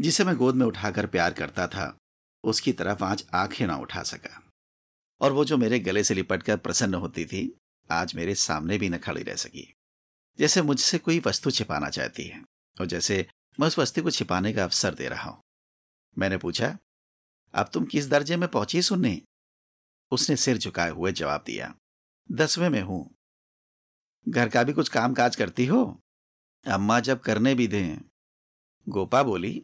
जिसे 0.00 0.24
मैं 0.24 0.36
गोद 0.36 0.54
में 0.54 0.66
उठाकर 0.66 1.06
प्यार 1.06 1.32
करता 1.32 1.66
था, 1.66 1.98
उसकी 2.44 2.72
तरफ़ 2.72 3.04
आज 3.04 3.26
आँखें 3.34 3.66
ना 3.66 3.76
उठा 3.76 4.02
सका। 4.02 4.50
और 5.20 5.32
वो 5.32 5.44
जो 5.44 5.56
मेरे 5.56 5.80
गले 5.80 6.04
से 6.04 6.14
लिपटकर 6.14 6.56
प्रसन्न 6.56 6.94
होती 6.94 7.24
थी, 7.24 7.58
आज 7.90 8.14
मेरे 8.14 8.34
सामने 8.34 8.78
भी 8.78 8.88
न 8.88 8.98
खड़ी 8.98 9.22
रह 9.22 9.36
सकी। 9.36 9.74
जैसे 10.38 10.62
मुझसे 10.62 10.98
कोई 10.98 11.20
वस्तु 11.26 11.50
छिपाना 11.50 11.88
चाहती 11.90 12.24
है 12.24 12.44
और 12.80 12.86
जैसे 12.86 13.26
मैं 13.60 13.66
उस 13.66 13.78
वस्तु 13.78 14.02
को 14.02 14.10
छिपाने 14.10 14.52
का 14.52 14.64
अवसर 14.64 14.94
दे 14.94 15.08
रहा 15.08 15.30
हूँ। 15.30 15.42
मैंने 16.18 16.36
पूछा, 16.36 16.76
अब 17.54 17.70
तुम 17.72 17.84
किस 17.84 18.08
दर्जे 18.08 18.36
में 18.36 18.48
पहुँची 18.48 18.82
सुनने? 18.82 19.20
उसने 20.12 20.36
सिर 20.36 20.58
झुकाए 20.58 20.90
हुए 20.90 21.12
जवाब 21.12 21.44
दिया, 21.46 21.74
दसवें 22.32 22.68
में 22.68 22.80
हूँ। 22.82 23.14
घर 24.28 24.48
का 24.48 24.62
भी 24.62 24.72
कुछ 24.72 24.88
काम 24.88 25.14
काज 25.14 25.36
करती 25.36 25.66
हो? 25.66 26.00
अम्मा 26.66 27.00
जब 27.00 27.20
करने 27.20 27.54
भी 27.54 27.66
दें। 27.68 27.98
गोपा 28.86 29.22
बोली, 29.22 29.62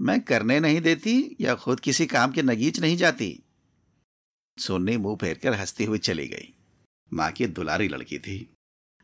मैं 0.00 0.20
करने 0.20 0.60
नहीं 0.60 0.80
देती 0.80 1.36
या 1.40 1.54
खुद 1.54 1.80
किसी 1.80 2.06
काम 2.06 2.32
के 2.32 2.42
नगीच 2.42 2.80
नहीं 2.80 2.96
जाती। 2.96 3.42
सोनी 4.58 4.96
मुँह 4.96 5.16
फेर 5.16 5.38
कर 5.38 5.54
हंसती 5.54 5.84
हुई 5.84 5.98
चली 5.98 6.28
गई। 6.28 6.54
माँ 7.12 7.30
की 7.32 7.46
दुलारी 7.46 7.88
लड़की 7.88 8.18
थी। 8.18 8.38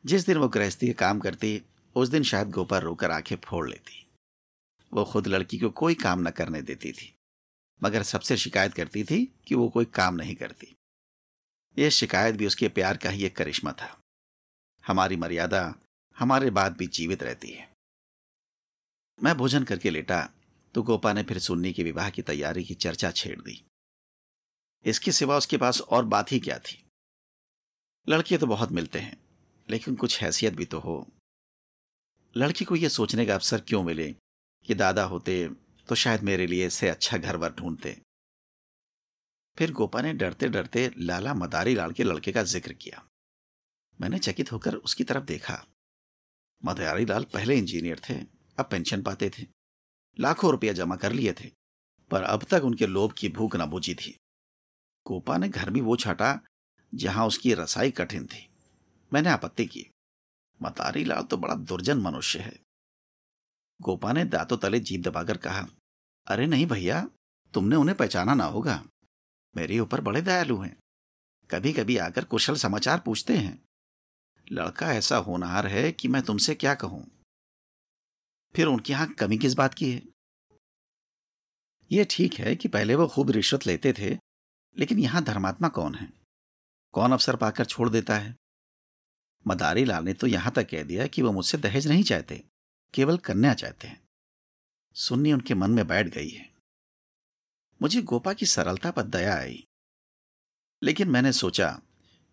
जिस 0.07 0.27
दिन 0.27 0.37
वो 0.37 0.49
गृहस्थी 0.49 0.93
काम 0.93 1.21
करती, 1.21 1.63
उस 1.97 2.09
दिन 2.09 2.23
शायद 2.23 2.51
गोपा 2.51 2.79
रोकर 2.79 3.11
आँखें 3.11 3.37
फोड़ 3.37 3.69
लेती। 3.71 4.07
वो 4.93 5.05
खुद 5.05 5.27
लड़की 5.27 5.59
को 5.59 5.71
कोई 5.71 5.95
काम 5.95 6.29
न 6.29 6.31
करने 6.31 6.63
देती 6.63 6.93
थी, 6.93 7.15
मगर 7.83 8.03
सबसे 8.03 8.37
शिकायत 8.37 8.75
करती 8.75 9.05
थी 9.05 9.35
कि 9.47 9.55
वो 9.55 9.69
कोई 9.69 9.85
काम 9.85 10.15
नहीं 10.15 10.35
करती। 10.35 10.75
यह 11.79 11.91
शिकायत 11.91 12.35
भी 12.35 12.47
उसके 12.47 12.69
प्यार 12.69 12.97
का 12.97 13.11
ही 13.11 13.25
एक 13.25 13.37
करिश्मा 13.37 13.73
था। 13.73 13.99
हमारी 14.87 15.17
मर्यादा, 15.17 15.75
हमारे 16.17 16.51
बाद 16.51 16.77
भी 16.77 16.87
जीवित 16.87 17.23
रहती 17.23 17.51
है। 17.51 17.73
मैं 19.23 19.35
भोजन 19.35 19.65
करके 19.65 19.91
लेटा 19.91 20.31
तो 20.75 20.83
गोपा 20.83 21.13
ने 21.13 21.23
फिर 21.23 21.39
सुन्नी 21.39 21.73
के 21.73 21.83
विवाह 21.83 22.11
की 22.11 22.23
तैयारी 22.23 22.65
की 22.65 22.75
चर्चा 22.75 23.11
छेड़ 23.11 23.41
दी। 23.41 23.63
इसके 24.85 25.13
सिवा 25.13 25.37
उसके 25.37 25.57
पास 25.57 25.81
और 25.81 26.05
बात 26.05 26.33
ही 26.33 26.41
क्या 26.41 26.59
थी? 26.59 26.85
लड़के 28.09 28.39
तो 28.39 28.47
बहुत 28.47 28.73
मिलते 28.73 28.99
हैं। 28.99 29.26
लेकिन 29.69 29.95
कुछ 29.97 30.21
हैसियत 30.23 30.55
भी 30.55 30.65
तो 30.65 30.79
हो। 30.81 31.07
लड़की 32.37 32.65
को 32.65 32.77
यह 32.77 32.89
सोचने 32.89 33.27
का 33.27 33.35
अवसर 33.35 33.61
क्यों 33.61 33.83
मिले 33.83 34.11
कि 34.69 34.75
दादा 34.75 35.05
होते 35.05 35.49
तो 35.89 35.95
शायद 35.95 36.23
मेरे 36.23 36.47
लिए 36.47 36.67
इससे 36.67 36.89
अच्छा 36.89 37.19
घर 37.19 37.37
वर 37.37 37.53
ढूंढते। 37.53 37.97
फिर 39.59 39.73
गोपा 39.73 40.01
ने 40.03 40.13
डरते 40.15 40.49
डरते 40.49 40.91
लाला 40.99 41.35
मदारी 41.35 41.75
लाल 41.75 41.93
के 41.93 42.05
लड़के 42.05 42.33
का 42.33 42.43
ज़िक्र 42.45 42.73
किया। 42.75 43.03
मैंने 43.99 44.19
चकित 44.19 44.53
होकर 44.53 44.75
उसकी 44.77 45.05
तरफ़ 45.05 45.25
देखा। 45.25 45.65
मदारी 46.63 47.05
लाल 47.05 47.25
पहले 47.25 47.57
इंजीनियर 47.59 48.01
थे, 48.01 48.15
अब 48.59 48.69
पेंशन 48.71 49.03
पाते 49.03 49.31
थे। 49.31 49.47
लाखों 50.19 50.51
रुपया 50.51 50.73
जमा 50.73 50.97
कर 50.97 51.13
लिए 51.13 51.33
थे, 51.33 51.51
पर 52.11 52.23
अब 52.23 52.45
तक 52.45 52.65
उनके 52.65 52.87
लोभ 52.87 53.13
की 53.13 53.29
भूख 53.29 53.57
न 53.57 53.67
बुझी 53.67 53.95
थी। 53.95 54.17
गोपा 55.07 55.37
ने 55.39 55.49
घर 55.49 55.71
भी 55.71 55.81
वो 55.81 55.97
छाटा 55.97 56.39
जहाँ 56.93 57.27
उसकी 57.27 57.55
रसाई 57.55 57.91
कठिन 57.93 58.27
थी। 58.27 58.49
मैंने 59.13 59.29
आपत्ति 59.29 59.67
की। 59.67 59.91
मतारी 60.63 61.05
लाल 61.05 61.23
तो 61.23 61.37
बड़ा 61.37 61.55
दुर्जन 61.55 61.99
मनुष्य 61.99 62.39
है। 62.39 62.61
गोपा 63.83 64.13
ने 64.13 64.25
दांतों 64.25 64.57
तले 64.57 64.81
जीप 64.81 65.01
दबाकर 65.01 65.37
कहा, 65.37 65.69
अरे 66.27 66.47
नहीं 66.47 66.67
भैया, 66.67 67.09
तुमने 67.55 67.77
उन्हें 67.77 67.97
पहचाना 67.97 68.35
ना 68.35 68.45
होगा। 68.45 68.85
मेरे 69.57 69.79
ऊपर 69.79 70.01
बड़े 70.01 70.23
दयालु 70.23 70.59
हैं। 70.59 70.77
कभी 71.51 71.73
कभी 71.73 71.97
आकर 71.97 72.25
कुशल 72.25 72.57
समाचार 72.57 73.01
पूछते 73.01 73.37
हैं। 73.37 73.65
लड़का 74.53 74.93
ऐसा 74.93 75.17
होनहार 75.17 75.67
है 75.67 75.93
कि 75.93 76.09
मैं 76.09 76.23
तुमसे 76.23 76.55
क्या 76.55 76.75
कहूँ? 76.75 77.11
फिर 78.57 78.67
उनकी 78.67 78.93
यहाँ 78.93 79.13
कमी 79.13 79.39
किस 79.39 79.55
बात 79.55 79.75
की 79.75 79.93
है? 79.93 80.03
यह 81.93 82.07
ठीक 82.11 82.35
है 82.35 82.57
कि 82.57 82.69
पहले 82.69 82.95
वो 82.95 83.09
खूब 83.09 83.31
रिश्वत 83.31 83.67
लेते 83.67 83.93
थे, 83.93 84.19
लेकिन 84.77 84.99
यहाँ 84.99 85.25
धर्मात्मा 85.25 85.69
कौन 85.69 85.95
है? 85.95 86.13
कौन 86.93 87.13
अवसर 87.13 87.37
पाकर 87.37 87.65
छोड़ 87.65 87.91
देता 87.91 88.19
है? 88.19 88.37
मदारी 89.49 89.85
लाल 89.85 90.05
ने 90.05 90.13
तो 90.13 90.27
यहाँ 90.27 90.53
तक 90.53 90.71
कह 90.71 90.83
दिया 90.83 91.07
कि 91.07 91.23
वो 91.23 91.33
मुझसे 91.33 91.59
दहेज 91.59 91.89
नहीं 91.89 92.03
चाहते, 92.03 92.45
केवल 92.95 93.17
कन्या 93.17 93.55
चाहते 93.55 93.89
हैं। 93.89 94.09
सुन्नी 94.95 95.33
उनके 95.33 95.55
मन 95.55 95.71
में 95.71 95.87
बैठ 95.87 96.07
गई 96.07 96.29
है। 96.29 96.55
मुझे 97.83 98.03
गोपा 98.03 98.33
की 98.33 98.47
सरलता 98.47 98.91
पर 98.91 99.03
दया 99.03 99.37
आई। 99.37 99.67
लेकिन 100.83 101.11
मैंने 101.11 101.33
सोचा, 101.33 101.83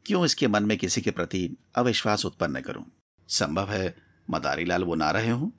क्यों 0.05 0.25
इसके 0.25 0.47
मन 0.47 0.63
में 0.63 0.77
किसी 0.77 1.01
के 1.01 1.11
प्रति 1.11 1.57
अविश्वास 1.75 2.25
उत्पन्न 2.25 2.61
करूँ? 2.61 2.85
संभव 3.29 3.71
है 3.71 3.97
मदारी 4.29 4.65
लाल 4.65 4.83
वो 4.83 4.95
ना 4.95 5.11
रहे 5.11 5.29
हों। 5.29 5.51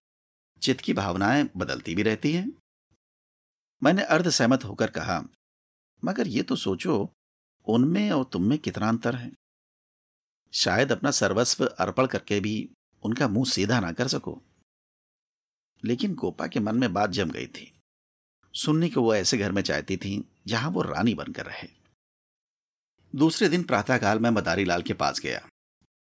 चित्त 0.62 0.80
की 0.80 0.92
भावनाएँ 0.92 1.50
बदलती 1.56 1.94
भी 1.94 2.02
रहती 2.02 2.32
हैं। 2.32 2.52
मैंने 3.82 4.02
अर्ध 4.02 4.30
सहमत 4.30 4.64
होकर 4.64 4.90
कहा, 4.90 5.22
मगर 6.04 6.26
ये 6.26 6.42
तो 6.42 6.56
सोचो, 6.56 7.10
उनमें 7.66 8.10
और 8.10 8.24
तुम 8.24 8.42
में 8.42 8.58
कितना 8.58 8.88
अंतर 8.88 9.16
है? 9.16 9.32
शायद 10.54 10.92
अपना 10.92 11.10
सर्वस्व 11.10 11.66
अर्पण 11.66 12.06
करके 12.06 12.40
भी 12.40 12.70
उनका 13.02 13.28
मुँह 13.28 13.50
सीधा 13.50 13.80
ना 13.80 13.92
कर 13.92 14.08
सको। 14.08 14.42
लेकिन 15.84 16.14
गोपा 16.14 16.46
के 16.46 16.60
मन 16.60 16.76
में 16.76 16.92
बात 16.92 17.10
जम 17.10 17.30
गई 17.30 17.46
थी। 17.46 17.72
सुनने 18.54 18.88
को 18.88 19.02
वो 19.02 19.14
ऐसे 19.14 19.38
घर 19.38 19.52
में 19.52 19.62
चाहती 19.62 19.96
थी, 19.96 20.28
जहाँ 20.46 20.70
वो 20.70 20.82
रानी 20.82 21.14
बनकर 21.14 21.46
रहे। 21.46 21.68
दूसरे 23.14 23.48
दिन 23.48 23.62
प्रातःकाल 23.62 24.18
मैं 24.18 24.30
मदारी 24.30 24.64
लाल 24.64 24.82
के 24.82 24.94
पास 24.94 25.20
गया, 25.20 25.48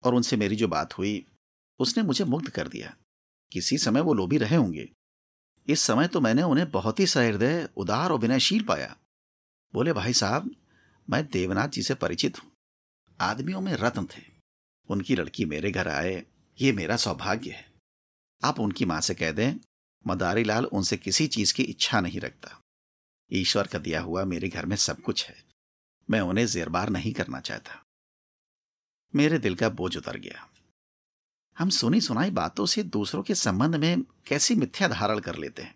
और 0.03 0.15
उनसे 0.15 0.37
मेरी 0.37 0.55
जो 0.55 0.67
बात 0.67 0.97
हुई, 0.97 1.25
उसने 1.79 2.03
मुझे 2.03 2.23
मुग्ध 2.23 2.49
कर 2.49 2.67
दिया। 2.67 2.95
किसी 3.51 3.77
समय 3.77 4.01
वो 4.01 4.13
लोभी 4.13 4.37
रहे 4.37 4.55
होंगे। 4.55 4.89
इस 5.67 5.79
समय 5.79 6.07
तो 6.07 6.21
मैंने 6.21 6.43
उन्हें 6.43 6.71
बहुत 6.71 6.99
ही 6.99 7.07
सहृदय, 7.07 7.69
उदार 7.77 8.11
और 8.11 8.19
विनयशील 8.19 8.63
पाया। 8.63 8.97
बोले, 9.73 9.93
भाई 9.93 10.13
साहब, 10.13 10.55
मैं 11.09 11.25
देवनाथ 11.25 11.67
जी 11.67 11.83
से 11.83 11.93
परिचित 11.93 12.43
हूँ। 12.43 12.51
आदमियों 13.21 13.61
में 13.61 13.73
रत्न 13.73 14.05
थे। 14.05 14.30
उनकी 14.89 15.15
लड़की 15.15 15.45
मेरे 15.45 15.71
घर 15.71 15.87
आए, 15.87 16.25
ये 16.61 16.71
मेरा 16.71 16.97
सौभाग्य 16.97 17.51
है। 17.51 17.73
आप 18.43 18.59
उनकी 18.59 18.85
माँ 18.85 19.01
से 19.01 19.15
कह 19.15 19.31
दें 19.31 19.53
मदारी 20.07 20.43
लाल 20.43 20.65
उनसे 20.65 20.97
किसी 20.97 21.27
चीज़ 21.27 21.53
की 21.53 21.63
इच्छा 21.63 22.01
नहीं 22.01 22.19
रखता। 22.19 22.61
ईश्वर 23.33 23.67
का 23.67 23.79
दिया 23.79 24.01
हुआ 24.01 24.25
मेरे 24.25 24.49
घर 24.49 24.65
में 24.65 24.75
सब 24.75 25.01
कुछ 25.01 25.25
है। 25.25 25.43
मैं 26.09 26.21
उन्हें 26.21 26.47
जेरबार 26.47 26.89
नहीं 26.89 27.13
करना 27.13 27.39
चाहता। 27.39 27.85
मेरे 29.15 29.37
दिल 29.37 29.55
का 29.55 29.69
बोझ 29.69 29.97
उतर 29.97 30.17
गया। 30.17 30.49
हम 31.57 31.69
सुनी 31.69 32.01
सुनाई 32.01 32.31
बातों 32.31 32.65
से 32.65 32.83
दूसरों 32.83 33.23
के 33.23 33.35
संबंध 33.35 33.75
में 33.75 34.03
कैसी 34.03 34.55
मिथ्या 34.55 34.87
धारण 34.87 35.19
कर 35.19 35.35
लेते 35.35 35.61
हैं। 35.61 35.75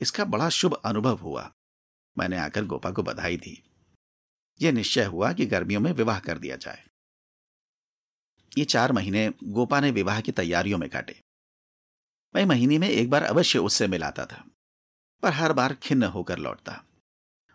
इसका 0.00 0.24
बड़ा 0.24 0.48
शुभ 0.48 0.72
अनुभव 0.72 1.16
हुआ। 1.16 1.52
मैंने 2.18 2.38
आकर 2.38 2.64
गोपा 2.64 2.90
को 2.90 3.02
बधाई 3.02 3.36
दी। 3.36 3.62
यह 4.60 4.72
निश्चय 4.72 5.04
हुआ 5.04 5.32
कि 5.32 5.46
गर्मियों 5.46 5.80
में 5.80 5.92
विवाह 5.92 6.18
कर 6.18 6.38
दिया 6.38 6.56
जाए। 6.56 6.86
ये 8.58 8.64
चार 8.64 8.92
महीने 8.92 9.30
गोपा 9.44 9.80
ने 9.80 9.90
विवाह 9.90 10.20
की 10.20 10.32
तैयारियों 10.32 10.78
में 10.78 10.88
काटे। 10.90 11.20
मैं 12.34 12.44
महीने 12.46 12.78
में 12.78 12.88
एक 12.88 13.10
बार 13.10 13.22
अवश्य 13.22 13.58
उससे 13.58 13.86
मिलाता 13.86 14.24
था, 14.26 14.44
पर 15.22 15.32
हर 15.32 15.52
बार 15.52 15.74
खिन्न 15.74 16.04
होकर 16.04 16.38
लौटता। 16.38 16.82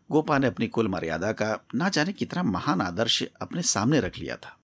गोपा 0.09 0.37
ने 0.37 0.47
अपनी 0.47 0.67
कुल 0.67 0.87
मर्यादा 0.87 1.31
का 1.31 1.59
ना 1.75 1.89
जाने 1.89 2.13
कितना 2.13 2.43
महान 2.43 2.81
आदर्श 2.81 3.21
अपने 3.41 3.61
सामने 3.63 3.99
रख 3.99 4.17
लिया 4.17 4.35
था। 4.35 4.57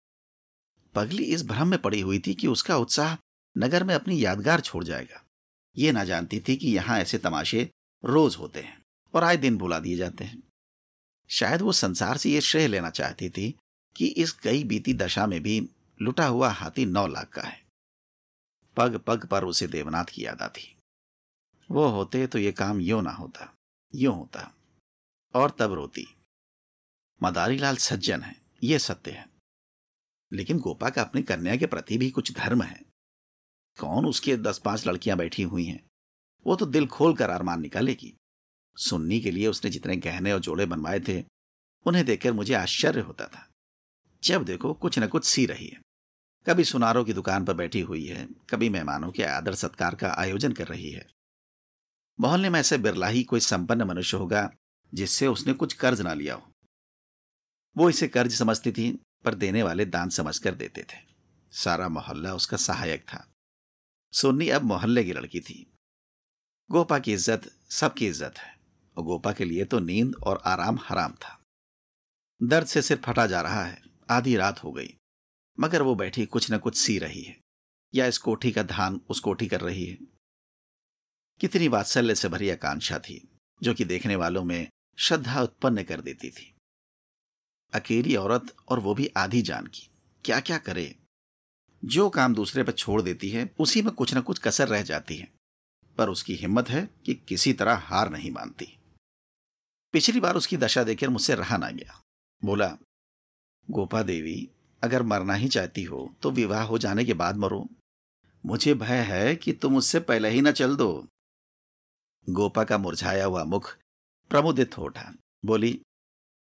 पगली 0.95 1.23
इस 1.23 1.45
भ्रम 1.45 1.67
में 1.67 1.81
पड़ी 1.81 2.01
हुई 2.01 2.19
थी 2.19 2.33
कि 2.33 2.47
उसका 2.47 2.77
उत्साह 2.77 3.15
नगर 3.55 3.83
में 3.83 3.93
अपनी 3.95 4.23
यादगार 4.23 4.61
छोड़ 4.61 4.83
जाएगा। 4.83 5.23
ये 5.77 5.91
ना 5.91 6.03
जानती 6.03 6.39
थी 6.39 6.55
कि 6.55 6.67
यहाँ 6.67 6.99
ऐसे 6.99 7.17
तमाशे 7.17 7.69
रोज 8.03 8.35
होते 8.35 8.61
हैं 8.61 8.81
और 9.13 9.23
आए 9.23 9.37
दिन 9.37 9.57
भुला 9.57 9.79
दिए 9.79 9.97
जाते 9.97 10.23
हैं। 10.23 10.41
शायद 11.29 11.61
वो 11.61 11.71
संसार 11.71 12.17
से 12.17 12.29
ये 12.29 12.41
श्रेय 12.41 12.67
लेना 12.67 12.89
चाहती 12.89 13.29
थी 13.29 13.49
कि 13.95 14.07
इस 14.07 14.35
गई 14.43 14.63
बीती 14.63 14.93
दशा 14.93 15.25
में 15.27 15.41
भी 15.43 15.59
लुटा 16.01 16.25
हुआ 16.25 16.49
हाथी 16.49 16.85
नौ 16.85 17.07
लाख 17.07 17.29
का 17.29 17.41
है। 17.41 17.65
पग 18.77 18.97
पग 18.97 19.25
पर 19.25 19.43
उसे 19.43 19.67
देवनाथ 19.67 20.05
की 20.05 20.25
याद 20.25 20.41
आती। 20.41 20.77
वो 21.71 21.87
होते 21.87 22.27
तो 22.27 22.39
ये 22.39 22.51
काम 22.51 22.81
यो 22.81 23.01
ना 23.01 23.11
होता, 23.11 23.55
यो 23.95 24.11
होता। 24.11 24.55
और 25.35 25.55
तब 25.59 25.73
रोती। 25.73 26.17
मदारी 27.23 27.57
लाल 27.57 27.75
सज्जन 27.75 28.21
है, 28.21 28.41
ये 28.63 28.79
सत्य 28.79 29.11
है। 29.11 29.29
लेकिन 30.33 30.59
गोपा 30.59 30.89
का 30.89 31.01
अपनी 31.01 31.23
कन्या 31.23 31.55
के 31.55 31.65
प्रति 31.65 31.97
भी 31.97 32.09
कुछ 32.09 32.31
धर्म 32.31 32.63
है। 32.63 32.81
कौन 33.79 34.05
उसके 34.05 34.37
दस 34.37 34.61
पाँच 34.65 34.87
लड़कियाँ 34.87 35.17
बैठी 35.17 35.43
हुई 35.43 35.65
हैं? 35.65 35.87
वो 36.45 36.55
तो 36.55 36.65
दिल 36.65 36.87
खोल 36.87 37.15
कर 37.15 37.29
अरमान 37.29 37.61
निकालेगी। 37.61 38.17
सुन्नी 38.77 39.21
के 39.21 39.31
लिए 39.31 39.47
उसने 39.47 39.71
जितने 39.71 39.97
गहने 39.97 40.31
और 40.31 40.39
जोड़े 40.39 40.65
बनवाए 40.65 40.99
थे, 40.99 41.23
उन्हें 41.85 42.05
देखकर 42.05 42.33
मुझे 42.33 42.53
आश्चर्य 42.53 43.01
होता 43.01 43.27
था। 43.27 43.52
जब 44.23 44.43
देखो 44.45 44.73
कुछ 44.73 44.99
न 44.99 45.07
कुछ 45.07 45.25
सी 45.25 45.45
रही 45.45 45.67
है। 45.67 45.81
कभी 46.45 46.63
सुनारों 46.63 47.03
की 47.05 47.13
दुकान 47.13 47.45
पर 47.45 47.53
बैठी 47.53 47.81
हुई 47.81 48.05
है, 48.05 48.27
कभी 48.49 48.69
मेहमानों 48.69 49.11
के 49.11 49.23
आदर 49.23 49.55
सत्कार 49.55 49.95
का 49.95 50.13
आयोजन 50.17 50.53
कर 50.53 50.67
रही 50.67 50.91
है। 50.91 51.05
मोहल्ले 52.19 52.49
में 52.49 52.59
ऐसे 52.59 52.77
बिरला 52.77 53.07
ही 53.07 53.23
कोई 53.23 53.39
संपन्न 53.39 53.83
मनुष्य 53.83 54.17
होगा, 54.17 54.49
जिससे 54.93 55.27
उसने 55.27 55.53
कुछ 55.53 55.73
कर्ज 55.73 56.01
ना 56.01 56.13
लिया 56.13 56.35
हो। 56.35 56.51
वो 57.75 57.89
इसे 57.89 58.07
कर्ज 58.07 58.35
समझती 58.35 58.71
थी, 58.71 58.91
पर 59.25 59.35
देने 59.35 59.63
वाले 59.63 59.85
दान 59.85 60.09
समझकर 60.09 60.55
देते 60.55 60.83
थे। 60.83 60.97
सारा 61.53 61.89
मोहल्ला 61.89 62.33
उसका 62.33 62.57
सहायक 62.57 63.03
था। 63.03 63.25
सोनी 64.13 64.49
अब 64.49 64.63
मोहल्ले 64.63 65.03
की 65.03 65.13
लड़की 65.13 65.39
थी। 65.39 65.73
गोपा 66.69 66.99
की 66.99 67.13
इज़्ज़त 67.13 67.49
सबकी 67.69 68.07
इज़्ज़त 68.07 68.37
है, 68.37 68.55
और 68.97 69.03
गोपा 69.03 69.31
के 69.31 69.45
लिए 69.45 69.65
तो 69.65 69.79
नींद 69.79 70.15
और 70.15 70.41
आराम 70.45 70.79
हराम 70.81 71.13
था। 71.13 71.39
दर्द 72.43 72.67
से 72.67 72.81
सिर 72.81 73.01
फटा 73.05 73.27
जा 73.27 73.41
रहा 73.41 73.63
है। 73.63 73.81
आधी 74.09 74.35
रात 74.35 74.63
हो 74.63 74.71
गई, 74.71 74.95
मगर 75.59 75.81
वो 75.81 75.95
बैठी 75.95 76.25
कुछ 76.25 76.51
न 76.51 76.57
कुछ 76.57 76.77
सी 76.77 76.97
रही 76.99 77.21
है, 77.21 77.39
या 77.93 78.05
इस 78.05 78.17
कोठी 78.17 78.51
का 78.51 78.63
धान 78.63 79.01
उस 79.09 79.19
कोठी 79.19 79.47
कर 79.47 79.61
रही 79.61 79.85
है। 79.85 79.97
कितनी 81.41 81.67
वात्सल्य 81.67 82.15
से 82.15 82.29
भरी 82.29 82.49
आकांक्षा 82.49 82.99
थी, 82.99 83.27
जो 83.61 83.73
कि 83.73 83.85
देखने 83.85 84.15
वालों 84.15 84.43
में 84.43 84.67
श्रद्धा 84.97 85.41
उत्पन्न 85.41 85.83
कर 85.83 86.01
देती 86.01 86.29
थी। 86.29 86.53
अकेली 87.73 88.15
औरत 88.15 88.55
और 88.69 88.79
वो 88.79 88.93
भी 88.93 89.07
आधी 89.17 89.41
जान 89.41 89.67
की 89.67 89.89
क्या 90.25 90.39
क्या 90.39 90.57
करे? 90.57 90.95
जो 91.85 92.09
काम 92.09 92.35
दूसरे 92.35 92.63
पर 92.63 92.71
छोड़ 92.71 93.01
देती 93.01 93.29
है, 93.29 93.55
उसी 93.59 93.81
में 93.81 93.93
कुछ 93.93 94.13
ना 94.13 94.21
कुछ 94.21 94.39
कसर 94.39 94.67
रह 94.67 94.81
जाती 94.81 95.17
है, 95.17 95.31
पर 95.97 96.09
उसकी 96.09 96.35
हिम्मत 96.35 96.69
है 96.69 96.89
कि 97.05 97.13
किसी 97.15 97.53
तरह 97.53 97.73
हार 97.73 98.09
नहीं 98.09 98.31
मानती। 98.31 98.77
पिछली 99.93 100.19
बार 100.19 100.35
उसकी 100.35 100.57
दशा 100.57 100.83
देखकर 100.83 101.09
मुझसे 101.09 101.35
रहा 101.35 101.57
ना 101.57 101.69
गया, 101.69 102.01
बोला 102.43 102.77
गोपा 103.71 104.03
देवी, 104.03 104.49
अगर 104.83 105.03
मरना 105.03 105.33
ही 105.33 105.47
चाहती 105.47 105.83
हो 105.83 106.15
तो 106.21 106.31
विवाह 106.31 106.63
हो 106.63 106.77
जाने 106.77 107.05
के 107.05 107.13
बाद 107.13 107.37
मरो। 107.37 107.69
मुझे 108.45 108.73
भय 108.73 108.99
है 108.99 109.35
कि 109.35 109.53
तुम 109.53 109.77
उससे 109.77 109.99
पहले 109.99 110.29
ही 110.29 110.41
ना 110.41 110.51
चल 110.51 110.75
दो। 110.75 111.07
गोपा 112.29 112.63
का 112.63 112.77
मुरझाया 112.77 113.25
हुआ 113.25 113.43
मुख 113.43 113.77
प्रमुदित 114.29 114.77
हो 114.77 114.83
उठा। 114.83 115.13
बोली, 115.45 115.81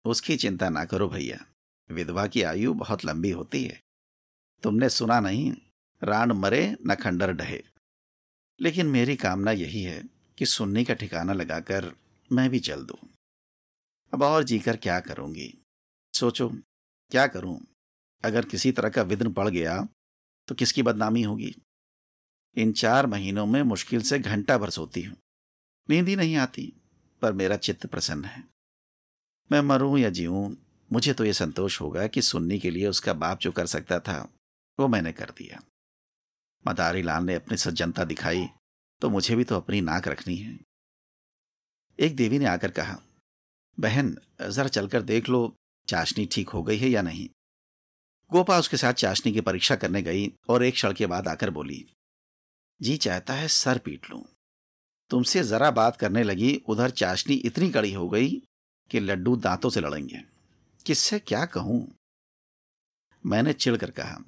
उसकी 0.05 0.37
चिंता 0.37 0.69
ना 0.69 0.85
करो 0.85 1.09
भैया। 1.09 1.47
विधवा 1.91 2.27
की 2.27 2.43
आयु 2.43 2.75
बहुत 2.75 3.05
लंबी 3.05 3.31
होती 3.31 3.65
है। 3.65 3.81
तुमने 4.63 4.89
सुना 4.89 5.21
नहीं 5.21 5.53
राण 6.03 6.33
मरे 6.33 6.77
न 6.87 6.95
खंडर 6.95 7.33
ढहे। 7.33 7.63
लेकिन 8.61 8.87
मेरी 8.87 9.17
कामना 9.17 9.51
यही 9.51 9.83
है 9.83 10.05
कि 10.39 10.47
सुनने 10.47 10.85
का 10.85 10.95
ठिकाना 10.95 11.33
लगाकर 11.33 11.97
मैं 12.33 12.51
भी 12.51 12.61
चल 12.61 12.85
दूँ। 12.87 13.09
अब 14.15 14.23
और 14.23 14.43
जीकर 14.43 14.77
क्या 14.77 15.01
करूँगी? 15.01 15.59
सोचो। 16.15 16.53
क्या 17.15 17.27
करूँ? 17.27 17.59
अगर 18.25 18.45
किसी 18.45 18.71
तरह 18.73 18.89
का 18.89 19.03
विघ्न 19.03 19.33
पड़ 19.33 19.49
गया 19.49 19.77
तो 20.49 20.55
किसकी 20.55 20.83
बदनामी 20.83 21.23
होगी? 21.23 21.55
इन 22.57 22.73
चार 22.73 23.07
महीनों 23.07 23.45
में 23.47 23.63
मुश्किल 23.63 24.03
से 24.03 24.19
घंटा 24.19 24.59
भर 24.59 24.71
सोती 24.71 25.03
हूँ। 25.03 25.17
नींद 25.89 26.09
ही 26.09 26.17
नहीं 26.17 26.37
आती, 26.37 26.73
पर 27.23 27.33
मेरा 27.33 27.57
चित्त 27.57 27.87
प्रसन्न 27.87 28.25
है। 28.25 28.43
मैं 29.51 29.61
मरूं 29.61 29.99
या 29.99 30.11
जीऊं, 30.11 30.55
मुझे 30.91 31.15
तो 31.15 31.25
यह 31.25 31.33
संतोष 31.33 31.81
होगा 31.81 32.07
कि 32.07 32.23
सुन्नी 32.23 32.59
के 32.59 32.71
लिए 32.71 32.87
उसका 32.87 33.13
बाप 33.15 33.41
जो 33.41 33.53
कर 33.53 33.67
सकता 33.67 33.99
था, 34.01 34.21
वो 34.79 34.89
मैंने 34.89 35.13
कर 35.13 35.31
दिया। 35.31 35.63
मदारी 36.65 37.03
लाल 37.03 37.25
ने 37.25 37.35
अपनी 37.35 37.57
सज्जनता 37.57 38.05
दिखाई 38.05 38.47
तो 39.03 39.11
मुझे 39.11 39.37
भी 39.37 39.45
तो 39.45 39.57
अपनी 39.57 39.81
नाक 39.81 40.09
रखनी 40.09 40.37
है। 40.37 40.59
एक 41.99 42.17
देवी 42.17 42.39
ने 42.39 42.45
आकर 42.47 42.71
कहा, 42.71 43.01
बहन, 43.79 44.17
जरा 44.43 44.69
चलकर 44.69 45.03
देख 45.03 45.29
लो 45.29 45.55
चाशनी 45.89 46.27
ठीक 46.27 46.49
हो 46.49 46.63
गई 46.63 46.77
है 46.77 46.89
या 46.89 47.03
नहीं? 47.03 47.29
गोपा 48.31 48.59
उसके 48.59 48.77
साथ 48.77 48.93
चाशनी 48.93 49.33
की 49.33 49.41
परीक्षा 49.41 49.77
करने 49.77 50.03
गई 50.03 50.33
और 50.49 50.63
एक 50.65 50.75
क्षण 50.75 50.93
के 50.93 51.07
बाद 51.07 51.29
आकर 51.29 51.51
बोली, 51.51 51.85
जी 52.81 52.97
चाहता 52.97 53.35
है 53.35 53.49
सर 53.49 53.79
पीट 53.79 54.11
लूँ। 54.11 54.23
तुमसे 55.11 55.43
जरा 55.45 55.71
बात 55.71 55.97
करने 55.97 56.23
लगी, 56.23 56.55
उधर 56.69 56.91
चाशनी 56.91 57.35
इतनी 57.35 57.71
कड़ी 57.71 57.93
हो 57.93 58.09
गई 58.09 58.31
कि 58.91 59.01
लड्डू 59.01 59.37
दांतों 59.37 59.71
से 59.71 59.81
लड़ेंगे। 59.81 60.23
किससे 60.87 61.19
क्या 61.19 61.45
कहूँ? 61.45 61.87
मैंने 63.25 63.53
चिढ़कर 63.53 63.91
कहा, 63.91 64.19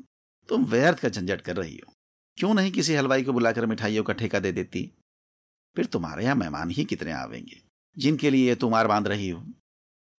तुम 0.49 0.65
व्यर्थ 0.65 0.99
का 0.99 1.09
झंझट 1.09 1.41
कर 1.41 1.57
रही 1.57 1.77
हो। 1.77 1.93
क्यों 2.39 2.55
नहीं 2.55 2.71
किसी 2.73 2.95
हलवाई 2.95 3.23
को 3.23 3.33
बुलाकर 3.33 3.67
मिठाइयों 3.67 4.05
का 4.05 4.13
ठेका 4.13 4.39
दे 4.39 4.53
देती? 4.53 4.91
फिर 5.77 5.87
तुम्हारे 5.87 6.25
यहाँ 6.25 6.37
मेहमान 6.37 6.71
ही 6.71 6.85
कितने 6.85 7.13
आवेंगे, 7.13 7.61
जिनके 7.97 8.31
लिए 8.31 8.55
तुम 8.55 8.71
मार 8.71 8.87
बाँध 8.87 9.09
रही 9.09 9.29
हो। 9.29 9.45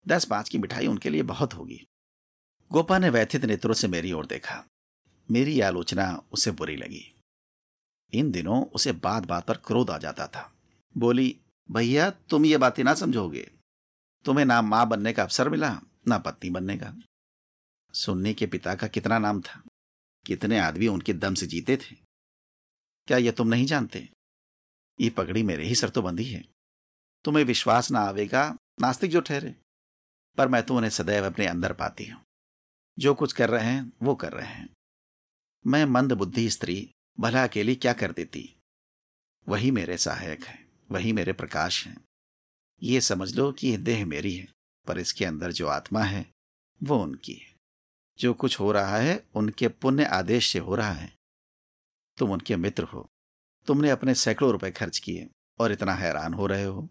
दस 0.09 0.25
पाँच 0.25 0.49
की 0.49 0.59
मिठाई 0.59 0.87
उनके 0.87 1.11
लिए 1.11 1.23
बहुत 1.23 1.55
होगी। 1.55 1.87
गोपा 2.73 2.99
ने 2.99 3.11
व्यथित 3.11 3.45
नेत्रों 3.45 3.75
से 3.75 3.89
मेरी 3.89 4.13
ओर 4.13 4.27
देखा। 4.27 4.65
मेरी 5.31 5.61
आलोचना 5.61 6.23
उसे 6.33 6.51
बुरी 6.51 6.77
लगी। 6.77 7.15
इन 8.13 8.31
दिनों 8.31 8.65
उसे 8.65 8.93
बात 8.93 9.23
बात 9.23 9.47
पर 9.47 9.57
क्रोध 9.57 9.91
आ 9.91 9.99
जाता 9.99 10.27
था। 10.27 10.57
बोली, 10.97 11.41
भैया, 11.71 12.11
तुम 12.11 12.47
ये 12.47 12.57
बातें 12.57 12.85
ना 12.85 12.95
समझोगे। 12.95 13.51
तुम्हें 14.25 14.45
ना 14.45 14.63
माँ 14.63 14.89
बनने 14.89 15.13
का 15.13 15.23
अवसर 15.23 15.49
मिला, 15.49 15.81
ना 16.09 16.19
पत्नी 16.19 16.51
बनने 16.51 16.79
का। 16.79 16.95
सुन्नी 17.95 18.35
के 18.35 18.47
पिता 18.47 18.75
का 18.75 18.87
कितना 18.87 19.19
नाम 19.19 19.41
था। 19.41 19.63
कितने 20.27 20.59
आदमी 20.59 20.87
उनके 20.87 21.13
दम 21.13 21.35
से 21.35 21.47
जीते 21.47 21.77
थे। 21.77 21.97
क्या 23.07 23.19
यह 23.19 23.33
तुम 23.33 23.49
नहीं 23.49 23.67
जानते? 23.67 24.09
ये 25.01 25.11
पगड़ी 25.11 25.43
मेरे 25.43 25.65
ही 25.65 25.75
सर 25.75 25.89
तो 25.89 26.03
बंधी 26.03 26.25
है। 26.25 26.45
तुम्हें 27.25 27.45
विश्वास 27.45 27.91
ना 27.91 28.01
आवेगा, 28.01 28.57
नास्तिक 28.81 29.11
जो 29.11 29.21
ठहरे। 29.21 29.57
पर 30.39 30.49
मैं 30.49 30.63
तो 30.63 30.77
उन्हें 30.77 30.91
सदैव 30.91 31.27
अपने 31.27 31.47
अंदर 31.47 31.73
पाती 31.73 32.07
हूँ। 32.07 32.25
जो 32.99 33.15
कुछ 33.15 33.33
कर 33.33 33.51
रहे 33.51 33.65
हैं, 33.65 33.93
वो 34.03 34.15
कर 34.15 34.33
रहे 34.33 34.49
हैं। 34.49 34.75
मैं 35.67 35.85
मंद 35.85 36.13
बुद्धि 36.13 36.51
स्त्री, 36.51 36.93
भला 37.21 37.45
अकेली 37.45 37.75
क्या 37.75 37.93
कर 37.93 38.13
देती? 38.13 38.57
वही 39.49 39.71
मेरे 39.71 39.99
सहायक 39.99 40.45
है, 40.45 40.69
वही 40.91 41.13
मेरे 41.13 41.33
प्रकाश 41.33 41.87
हैं। 41.87 42.05
ये 42.83 43.01
समझ 43.01 43.37
लो 43.37 43.53
कि 43.53 43.69
यह 43.69 43.79
देह 43.79 44.07
मेरी 44.07 44.37
है, 44.37 44.49
पर 44.87 44.99
इसके 44.99 45.25
अंदर 45.25 45.53
जो 45.53 45.67
आत्मा 45.67 46.03
है, 46.03 46.31
वो 46.83 47.03
उनकी 47.03 47.33
है। 47.33 47.57
जो 48.19 48.35
कुछ 48.35 48.61
हो 48.61 48.73
रहा 48.73 48.97
है, 48.97 49.27
उनके 49.35 49.69
पुण्य 49.69 50.05
आदेश 50.05 50.53
से 50.53 50.59
हो 50.59 50.75
रहा 50.75 50.93
है। 50.93 51.17
तुम 52.19 52.31
उनके 52.31 52.57
मित्र 52.57 52.83
हो। 52.83 53.09
तुमने 53.67 53.91
अपने 53.91 54.15
सैकड़ों 54.15 54.53
रुपए 54.53 54.71
खर्च 54.71 54.99
किए 54.99 55.31
और 55.59 55.73
इतना 55.73 55.95
हैरान 55.95 56.35
हो 56.35 56.47
रहे 56.47 56.65
हो। 56.65 56.89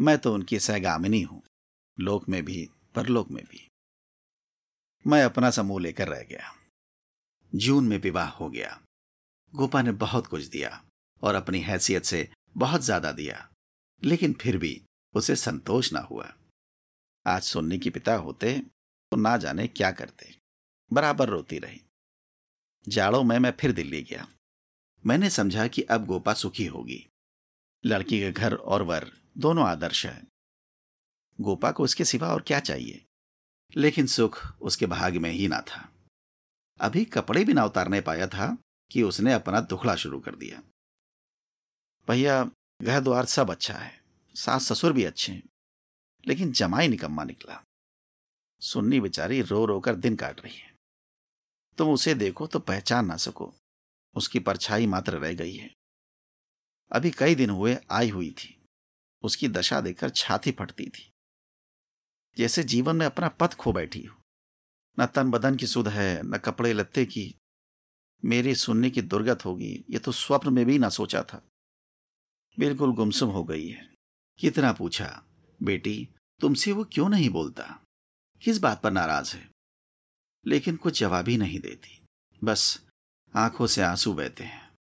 मैं 0.00 0.18
तो 0.18 0.34
उनकी 0.34 0.58
सहगामिनी 0.58 1.22
हूँ। 1.22 1.42
लोक 1.98 2.28
में 2.28 2.44
भी, 2.44 2.68
परलोक 2.94 3.30
में 3.30 3.44
भी। 3.44 3.68
मैं 5.06 5.22
अपना 5.24 5.50
समूह 5.50 5.80
लेकर 5.80 6.08
रह 6.08 6.22
गया। 6.22 6.52
जून 7.52 7.88
में 7.88 7.98
विवाह 7.98 8.28
हो 8.28 8.48
गया। 8.50 8.80
गोपा 9.54 9.82
ने 9.82 9.92
बहुत 9.92 10.26
कुछ 10.26 10.44
दिया 10.44 10.82
और 11.22 11.34
अपनी 11.34 11.60
हैसियत 11.60 12.04
से 12.04 12.28
बहुत 12.56 12.80
ज़्यादा 12.80 13.12
दिया, 13.12 13.48
लेकिन 14.02 14.32
फिर 14.32 14.58
भी 14.58 14.80
उसे 15.14 15.36
संतोष 15.36 15.92
ना 15.92 16.00
हुआ। 16.00 16.32
आज 17.26 17.42
सुन्नी 17.42 17.78
की 17.78 17.90
पिता 17.90 18.14
होते 18.14 18.58
तो 19.12 19.16
ना 19.16 19.36
जाने 19.36 19.66
क्या 19.68 19.90
करते। 19.90 20.34
बराबर 20.90 21.28
रोती 21.28 21.58
रही। 21.58 21.80
जाड़ों 22.88 23.22
में 23.22 23.38
मैं 23.38 23.52
फिर 23.60 23.72
दिल्ली 23.72 24.02
गया। 24.02 24.26
मैंने 25.04 25.30
समझा 25.30 25.66
कि 25.66 25.82
अब 25.82 26.06
गोपा 26.06 26.34
सुखी 26.34 26.66
होगी। 26.66 27.06
लड़की 27.84 28.20
के 28.20 28.30
घर 28.32 28.54
और 28.54 28.82
वर 28.82 29.10
दोनों 29.38 29.66
आदर्श 29.68 30.06
है। 30.06 30.33
गोपा 31.40 31.72
को 31.72 31.84
उसके 31.84 32.04
सिवा 32.04 32.28
और 32.28 32.42
क्या 32.42 32.60
चाहिए? 32.60 33.04
लेकिन 33.76 34.06
सुख 34.06 34.60
उसके 34.60 34.86
भाग 34.86 35.16
में 35.16 35.30
ही 35.30 35.48
ना 35.48 35.60
था। 35.60 35.92
अभी 36.80 37.04
कपड़े 37.04 37.44
भी 37.44 37.52
ना 37.52 37.64
उतारने 37.64 38.00
पाया 38.00 38.26
था 38.26 38.58
कि 38.92 39.02
उसने 39.02 39.32
अपना 39.32 39.60
दुखड़ा 39.60 39.96
शुरू 39.96 40.20
कर 40.20 40.36
दिया। 40.36 40.62
भैया 42.08 42.50
घर 42.82 43.00
द्वार 43.00 43.24
सब 43.24 43.50
अच्छा 43.50 43.74
है, 43.74 44.04
सास 44.34 44.72
ससुर 44.72 44.92
भी 44.92 45.04
अच्छे 45.04 45.32
हैं, 45.32 45.42
लेकिन 46.26 46.52
जमाई 46.52 46.88
निकम्मा 46.88 47.24
निकला। 47.24 47.62
सुन्नी 48.60 49.00
बेचारी 49.00 49.42
रो 49.42 49.64
रो 49.64 49.80
कर 49.80 49.94
दिन 49.94 50.16
काट 50.16 50.40
रही 50.40 50.56
है। 50.56 50.74
तुम 51.78 51.92
उसे 51.92 52.14
देखो 52.14 52.46
तो 52.46 52.58
पहचान 52.58 53.06
ना 53.06 53.16
सको, 53.16 53.54
उसकी 54.14 54.38
परछाई 54.38 54.86
मात्र 54.86 55.18
रह 55.18 55.34
गई 55.34 55.56
है। 55.56 55.74
अभी 56.92 57.10
कई 57.10 57.34
दिन 57.34 57.50
हुए, 57.50 57.78
आई 57.90 58.08
हुई 58.08 58.30
थी। 58.30 58.66
उसकी 59.22 59.48
दशा 59.48 59.80
देखकर 59.80 60.10
छाती 60.10 60.52
फटती 60.52 60.86
थी। 60.86 61.13
जैसे 62.38 62.64
जीवन 62.64 62.96
में 62.96 63.06
अपना 63.06 63.28
पथ 63.28 63.54
खो 63.54 63.72
बैठी 63.72 64.02
हो। 64.02 64.20
न 65.00 65.06
तन 65.06 65.30
बदन 65.30 65.56
की 65.56 65.66
सुध 65.66 65.88
है, 65.88 66.22
न 66.22 66.38
कपड़े 66.38 66.72
लत्ते 66.72 67.06
की। 67.06 67.34
मेरी 68.24 68.54
सुनने 68.54 68.90
की 68.90 69.02
दुर्गत 69.02 69.44
होगी, 69.44 69.84
ये 69.90 69.98
तो 69.98 70.12
स्वप्न 70.12 70.52
में 70.52 70.66
भी 70.66 70.78
ना 70.78 70.88
सोचा 70.88 71.22
था। 71.22 71.46
बिल्कुल 72.58 72.92
गुमसुम 72.92 73.30
हो 73.30 73.44
गई 73.44 73.68
है। 73.68 73.94
कितना 74.38 74.72
पूछा, 74.72 75.24
बेटी, 75.62 76.08
तुमसे 76.40 76.72
वो 76.72 76.84
क्यों 76.84 77.08
नहीं 77.08 77.30
बोलता? 77.30 77.80
किस 78.42 78.58
बात 78.58 78.82
पर 78.82 78.90
नाराज़ 78.90 79.36
है? 79.36 79.50
लेकिन 80.46 80.76
कुछ 80.76 81.00
जवाब 81.00 81.28
ही 81.28 81.36
नहीं 81.36 81.60
देती। 81.60 82.06
बस, 82.44 82.86
आँखों 83.36 83.66
से 83.66 83.82
आँसू 83.82 84.14
बहते 84.14 84.44
हैं। 84.44 84.76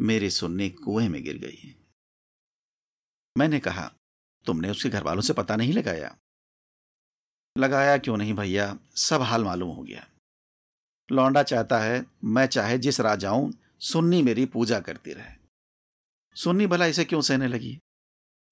मेरे 0.00 0.30
सुनने 0.30 0.70
कुएँ 0.70 1.08
में 1.08 1.24
गिर 1.24 1.38
गई 1.38 1.78
मैंने 3.38 3.60
कहा, 3.60 3.94
तुमने 4.46 4.70
उसके 4.70 4.88
घर 4.88 5.02
वालों 5.02 5.22
से 5.22 5.32
पता 5.32 5.56
नहीं 5.56 5.72
लगाया? 5.72 6.18
लगाया 7.58 7.98
क्यों 7.98 8.16
नहीं 8.16 8.34
भैया? 8.34 8.78
सब 8.96 9.22
हाल 9.22 9.44
मालूम 9.44 9.76
हो 9.76 9.82
गया। 9.82 10.08
लौंडा 11.12 11.42
चाहता 11.42 11.78
है, 11.78 12.06
मैं 12.24 12.46
चाहे 12.46 12.78
जिस 12.78 13.00
राजाऊं 13.00 13.52
सुन्नी 13.80 14.22
मेरी 14.22 14.46
पूजा 14.46 14.80
करती 14.80 15.12
रहे। 15.12 15.34
सुन्नी 16.34 16.66
भला 16.66 16.86
इसे 16.86 17.04
क्यों 17.04 17.20
सहने 17.20 17.46
लगी? 17.46 17.78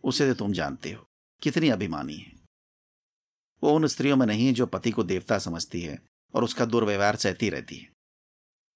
उसे 0.05 0.29
तो 0.29 0.35
तुम 0.35 0.53
जानते 0.53 0.93
हो, 0.93 1.07
कितनी 1.43 1.69
अभिमानी 1.69 2.17
है। 2.17 2.33
वो 3.63 3.75
उन 3.75 3.87
स्त्रियों 3.87 4.17
में 4.17 4.27
नहीं 4.27 4.55
जो 4.55 4.67
पति 4.67 4.91
को 4.91 5.03
देवता 5.05 5.39
समझती 5.39 5.83
है 5.83 5.99
और 6.35 6.45
उसका 6.45 6.65
दुर्व्यवहार 6.65 7.17
सहती 7.17 7.51
रहती 7.51 7.77
है। 7.77 7.91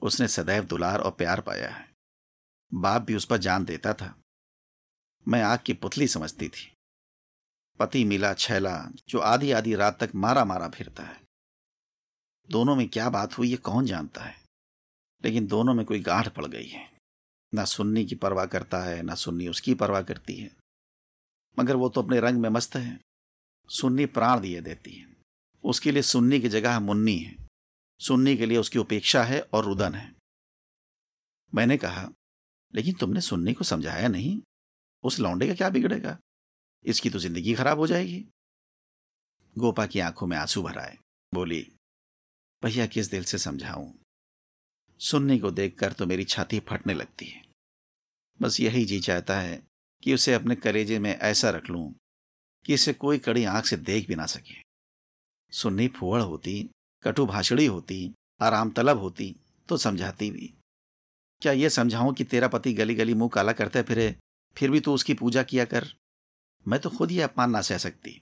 उसने 0.01 0.29
सदैव 0.29 0.65
दुलार 0.65 1.01
और 1.01 1.11
प्यार 1.11 1.41
पाया 1.41 1.71
है। 1.71 1.93
बाप 2.75 3.03
भी 3.03 3.15
उस 3.15 3.25
पर 3.25 3.37
जान 3.37 3.65
देता 3.65 3.95
था। 3.95 4.19
मैं 5.29 5.43
आग 5.43 5.59
की 5.67 5.75
पुतली 5.75 6.09
समझती 6.09 6.49
थी। 6.49 6.74
पति 7.79 8.05
मिला 8.05 8.35
छैला, 8.35 8.91
जो 9.09 9.19
आधी 9.19 9.51
आधी 9.51 9.75
रात 9.75 10.05
तक 10.05 10.15
मारा 10.15 10.45
मारा 10.45 10.69
फिरता 10.69 11.03
है। 11.03 11.23
दोनों 12.51 12.77
में 12.77 12.89
क्या 12.89 13.11
बात 13.11 13.39
हुई, 13.39 13.51
ये 13.51 13.57
कौन 13.57 13.87
जानता 13.87 14.25
है? 14.25 14.45
लेकिन 15.25 15.47
दोनों 15.47 15.75
में 15.75 15.87
कोई 15.87 16.01
गांठ 16.01 16.29
पड़ 16.29 16.47
गई 16.47 16.67
है। 16.67 16.95
ना 17.55 17.65
सुन्नी 17.65 18.05
की 18.05 18.15
परवाह 18.15 18.47
करता 18.47 18.79
है, 18.79 19.03
ना 19.03 19.15
सुन्नी 19.15 19.49
उसकी 19.49 19.75
परवाह 19.75 20.03
करती 20.03 20.37
है। 20.37 20.57
मगर 21.59 21.77
वो 21.77 21.89
तो 21.89 22.03
अपने 22.03 22.21
रंग 22.21 22.41
में 22.41 22.49
मस्त 22.49 22.77
है। 22.77 23.01
सुन्नी 23.69 24.07
प्राण 24.07 24.41
दिए 24.41 24.61
देती 24.61 24.93
है। 24.93 25.17
उसके 25.65 25.93
लिए 25.93 26.03
सुन्नी 26.03 26.41
की 26.41 26.49
जगह 26.49 26.81
मुन्नी 26.81 27.19
है। 27.19 27.37
सुन्नी 27.99 28.37
के 28.37 28.47
लिए 28.47 28.59
उसकी 28.59 28.79
उपेक्षा 28.79 29.25
है 29.25 29.41
और 29.41 29.65
रुदन 29.65 29.95
है। 29.95 30.15
मैंने 31.55 31.77
कहा, 31.77 32.09
लेकिन 32.75 32.95
तुमने 32.95 33.21
सुन्नी 33.21 33.53
को 33.53 33.65
समझाया 33.65 34.09
नहीं? 34.09 34.43
उस 35.03 35.21
लौंडे 35.21 35.49
का 35.49 35.55
क्या 35.55 35.71
बिगड़ेगा? 35.71 36.19
इसकी 36.85 37.11
तो 37.11 37.19
ज़िंदगी 37.19 37.55
खराब 37.55 37.79
हो 37.79 37.87
जाएगी। 37.87 38.25
गोपा 39.57 39.87
की 39.87 40.01
आँखों 40.01 40.27
में 40.27 40.37
आँसू 40.37 40.63
भराए 40.63 40.97
बोली, 41.33 41.61
भैया, 42.63 42.87
किस 42.87 43.11
दिल 43.11 43.25
से 43.25 43.39
समझाऊं? 43.39 43.91
सुन्नी 45.01 45.39
को 45.39 45.51
देखकर 45.51 45.93
तो 45.93 46.07
मेरी 46.07 46.25
छाती 46.25 46.61
फटने 46.61 46.95
लगती 46.95 47.27
है। 47.27 47.43
बस 48.41 48.61
यही 48.61 48.85
जी 48.85 49.01
चाहता 49.01 49.39
है 49.39 49.63
कि 50.03 50.15
उसे 50.15 50.35
अपने 50.35 50.55
कलेजे 50.55 50.99
में 50.99 51.11
ऐसा 51.11 51.51
रख 51.51 51.71
लूँ 51.71 51.93
कि 52.65 52.75
इसे 52.75 52.93
कोई 52.93 53.19
कड़ी 53.19 53.45
आँख 53.45 53.67
से 53.67 53.77
देख 53.77 54.09
भी 54.09 54.15
ना 54.15 54.27
सके। 54.27 54.55
सुन्नी 55.53 55.89
फुवड़ 55.89 56.21
होती, 56.21 56.71
कटु 57.03 57.27
भाषणी 57.27 57.67
होती, 57.67 58.13
आराम 58.43 58.71
तलब 58.71 58.99
होती 58.99 59.35
तो 59.69 59.77
समझाती 59.77 60.31
भी। 60.31 60.53
क्या 61.43 61.53
यह 61.53 61.69
समझाऊं 61.69 62.13
कि 62.13 62.25
तेरा 62.25 62.49
पति 62.49 62.73
गली 62.73 62.95
गली 62.95 63.15
मुँह 63.15 63.31
काला 63.35 63.53
करते 63.53 63.83
फिरे, 63.83 64.15
फिर 64.57 64.71
भी 64.71 64.81
तू 64.81 64.95
उसकी 64.95 65.15
पूजा 65.15 65.43
किया 65.43 65.65
कर? 65.65 65.89
मैं 66.67 66.81
तो 66.81 66.91
खुद 66.91 67.11
ही 67.11 67.21
अपमान 67.21 67.51
ना 67.51 67.61
सह 67.61 67.79
सकती। 67.79 68.21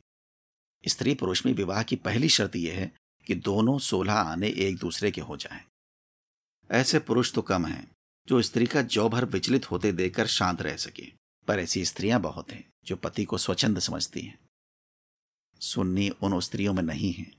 स्त्री 0.85 1.15
पुरुष 1.15 1.45
में 1.47 1.53
विवाह 1.53 1.83
की 1.83 1.97
पहली 1.97 2.29
शर्त 2.29 2.57
यह 2.57 2.79
है 2.79 2.93
कि 3.27 3.35
दोनों 3.35 3.79
सोलह 3.79 4.13
आने 4.13 4.49
एक 4.49 4.79
दूसरे 4.79 5.11
के 5.11 5.21
हो 5.21 5.37
जाएँ। 5.37 5.65
ऐसे 6.71 6.99
पुरुष 6.99 7.33
तो 7.33 7.43
कम 7.43 7.67
हैं, 7.67 7.91
जो 8.29 8.43
स्त्री 8.43 8.67
का 8.67 8.83
जौ 8.83 9.09
भर 9.09 9.25
विचलित 9.25 9.71
होते 9.71 9.93
देखकर 9.93 10.27
शांत 10.27 10.63
रह 10.63 10.77
सके। 10.77 11.13
पर 11.49 11.61
ऐसी 11.61 11.85
स्त्रियाँ 11.85 12.21
बहुत 12.21 12.51
हैं, 12.51 12.65
जो 12.85 12.97
पति 12.97 13.25
को 13.25 13.39
स्वच्छंद 13.39 13.79
समझती 13.79 14.21
हैं। 14.21 14.39
सुन्नी 15.61 16.09
उन 16.11 16.41
स्त्रियों 16.41 16.73
में 16.73 16.83
नहीं 16.83 17.13
है। 17.13 17.31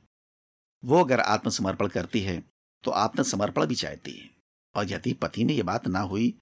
वो 0.83 1.03
अगर 1.03 1.19
आत्मसमर्पण 1.19 1.87
करती 1.87 2.21
है 2.21 2.43
तो 2.83 2.91
आत्मसमर्पण 2.91 3.65
भी 3.65 3.75
चाहती 3.75 4.11
है। 4.11 4.29
और 4.75 4.91
यदि 4.91 5.13
पति 5.13 5.43
में 5.43 5.53
यह 5.53 5.63
बात 5.63 5.87
ना 5.87 5.99
हुई 6.01 6.33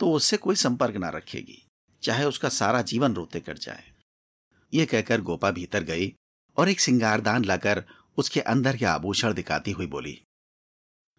तो 0.00 0.12
उससे 0.12 0.36
कोई 0.36 0.56
संपर्क 0.56 0.96
ना 0.96 1.08
रखेगी, 1.08 1.62
चाहे 2.02 2.24
उसका 2.24 2.48
सारा 2.48 2.82
जीवन 2.82 3.14
रोते 3.14 3.40
कट 3.40 3.58
जाए। 3.58 3.93
ये 4.74 4.86
कहकर 4.86 5.20
गोपा 5.20 5.50
भीतर 5.50 5.82
गई 5.82 6.12
और 6.56 6.68
एक 6.68 6.80
सिंगारदान 6.80 7.44
लाकर 7.44 7.84
उसके 8.18 8.40
अंदर 8.40 8.76
के 8.76 8.84
आभूषण 8.84 9.34
दिखाती 9.34 9.70
हुई 9.70 9.86
बोली, 9.86 10.20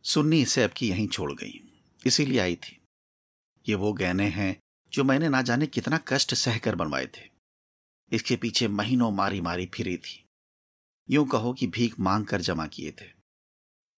सुन्नी 0.05 0.41
इसे 0.41 0.63
अब 0.63 0.71
की 0.71 0.89
यहीं 0.89 1.07
छोड़ 1.07 1.31
गई, 1.33 1.61
इसीलिए 2.05 2.39
आई 2.39 2.55
थी। 2.55 2.79
ये 3.69 3.75
वो 3.75 3.93
गहने 3.93 4.27
हैं 4.29 4.55
जो 4.93 5.03
मैंने 5.03 5.29
ना 5.29 5.41
जाने 5.41 5.67
कितना 5.67 5.99
कष्ट 6.07 6.33
सहकर 6.33 6.75
बनवाए 6.75 7.05
थे। 7.07 7.29
इसके 8.11 8.35
पीछे 8.35 8.67
महीनों 8.67 9.11
मारी 9.11 9.41
मारी 9.41 9.65
फिरी 9.65 9.97
थी। 9.97 10.23
यूँ 11.09 11.27
कहो 11.27 11.53
कि 11.53 11.67
भीख 11.67 11.99
मांग 11.99 12.25
कर 12.25 12.41
जमा 12.41 12.67
किए 12.67 12.91
थे। 12.91 13.09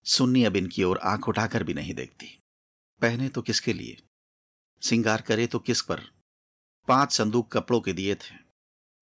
सुन्नी 0.06 0.44
अब 0.44 0.56
इनकी 0.56 0.82
ओर 0.82 0.98
आँख 0.98 1.28
उठाकर 1.28 1.64
भी 1.64 1.74
नहीं 1.74 1.94
देखती। 1.94 2.26
पहने 3.00 3.28
तो 3.28 3.42
किसके 3.42 3.72
लिए? 3.72 3.96
सिंगार 4.82 5.20
करे 5.20 5.46
तो 5.46 5.58
किस 5.58 5.82
पर? 5.82 6.00
पाँच 6.88 7.12
संदूक 7.12 7.52
कपड़ों 7.52 7.80
के 7.80 7.92
दिए 7.92 8.14
थे। 8.14 8.47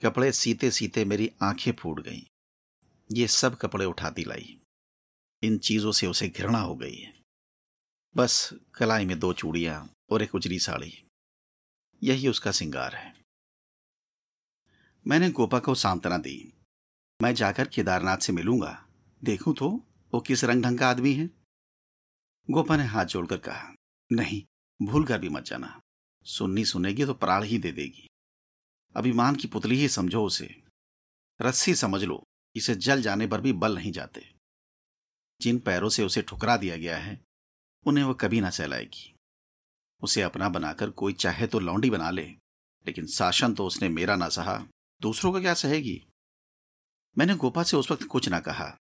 कपड़े 0.03 0.33
सीते 0.33 0.71
सीते 0.71 1.05
मेरी 1.05 1.33
आँखें 1.43 1.73
फूट 1.73 2.01
गईं। 2.01 2.23
ये 3.13 3.29
सब 3.29 3.57
कपड़े 3.57 3.85
उठाती 3.85 4.25
लाई 4.25 4.61
इन 5.43 5.59
चीज़ों 5.59 5.93
से 5.93 6.07
उसे 6.07 6.29
घृणा 6.29 6.59
हो 6.59 6.77
गई 6.77 6.95
है। 6.95 7.23
बस 8.17 8.55
कलाई 8.75 9.05
में 9.05 9.19
दो 9.19 9.33
चूड़ियाँ 9.33 9.91
और 10.11 10.23
एक 10.23 10.35
उजली 10.35 10.59
साड़ी। 10.59 11.05
यही 12.03 12.29
उसका 12.29 12.53
सिंगार 12.53 12.95
है। 12.95 13.17
मैंने 15.07 15.31
गोपा 15.31 15.59
को 15.59 15.75
सांत्वना 15.75 16.19
दी। 16.19 16.53
मैं 17.23 17.35
जाकर 17.35 17.69
केदारनाथ 17.69 18.19
से 18.19 18.33
मिलूँगा। 18.33 18.89
देखूँ 19.25 19.55
तो 19.55 19.71
वो 20.15 20.21
किस 20.21 20.45
रंग 20.45 20.63
ढंग 20.63 20.79
का 20.79 20.89
आदमी 20.89 21.15
है? 21.15 21.31
गोपा 22.51 22.77
ने 22.77 22.85
हाथ 22.85 23.05
जोड़कर 23.05 23.39
कहा, 23.39 23.75
नहीं, 24.13 24.43
भूल 24.87 25.07
कर 25.07 25.19
भी 25.19 25.29
मत 25.29 25.43
जाना। 25.43 25.81
सुननी 26.25 26.65
सुनेगी 26.65 27.05
तो 27.05 27.15
प्राण 27.15 27.43
ही 27.43 27.59
दे 27.59 27.73
देगी। 27.73 28.09
अभिमान 28.97 29.37
की 29.37 29.49
पुतली 29.49 29.77
ही 29.77 29.89
समझो 29.89 30.25
उसे। 30.25 30.63
रस्सी 31.43 31.75
समझ 31.75 32.05
लो, 32.05 32.25
इसे 32.57 32.75
जल 32.75 33.03
जाने 33.03 33.27
पर 33.27 33.41
भी 33.41 33.53
बल 33.53 33.75
नहीं 33.75 33.93
जाते। 33.93 34.35
जिन 35.41 35.59
पैरों 35.59 35.89
से 35.89 36.05
उसे 36.05 36.23
ठुकरा 36.23 36.57
दिया 36.57 36.77
गया 36.77 36.99
है, 36.99 37.25
उन्हें 37.87 38.05
वह 38.05 38.15
कभी 38.15 38.41
ना 38.41 38.51
सहलाएगी। 38.51 39.15
उसे 40.03 40.23
अपना 40.23 40.49
बनाकर 40.49 40.91
कोई 40.91 41.13
चाहे 41.13 41.47
तो 41.47 41.59
लौंडी 41.59 41.91
बना 41.91 42.11
ले, 42.11 42.27
लेकिन 42.87 43.07
शासन 43.07 43.55
तो 43.55 43.67
उसने 43.67 43.89
मेरा 43.89 44.17
ना 44.17 44.29
सहा, 44.29 44.67
दूसरों 45.01 45.33
का 45.33 45.41
क्या 45.41 45.55
सहेगी? 45.55 46.07
मैंने 47.19 47.35
गोपा 47.35 47.63
से 47.63 47.77
उस 47.77 47.91
वक्त 47.91 48.03
कुछ 48.03 48.29
ना 48.29 48.41
कहा, 48.41 48.79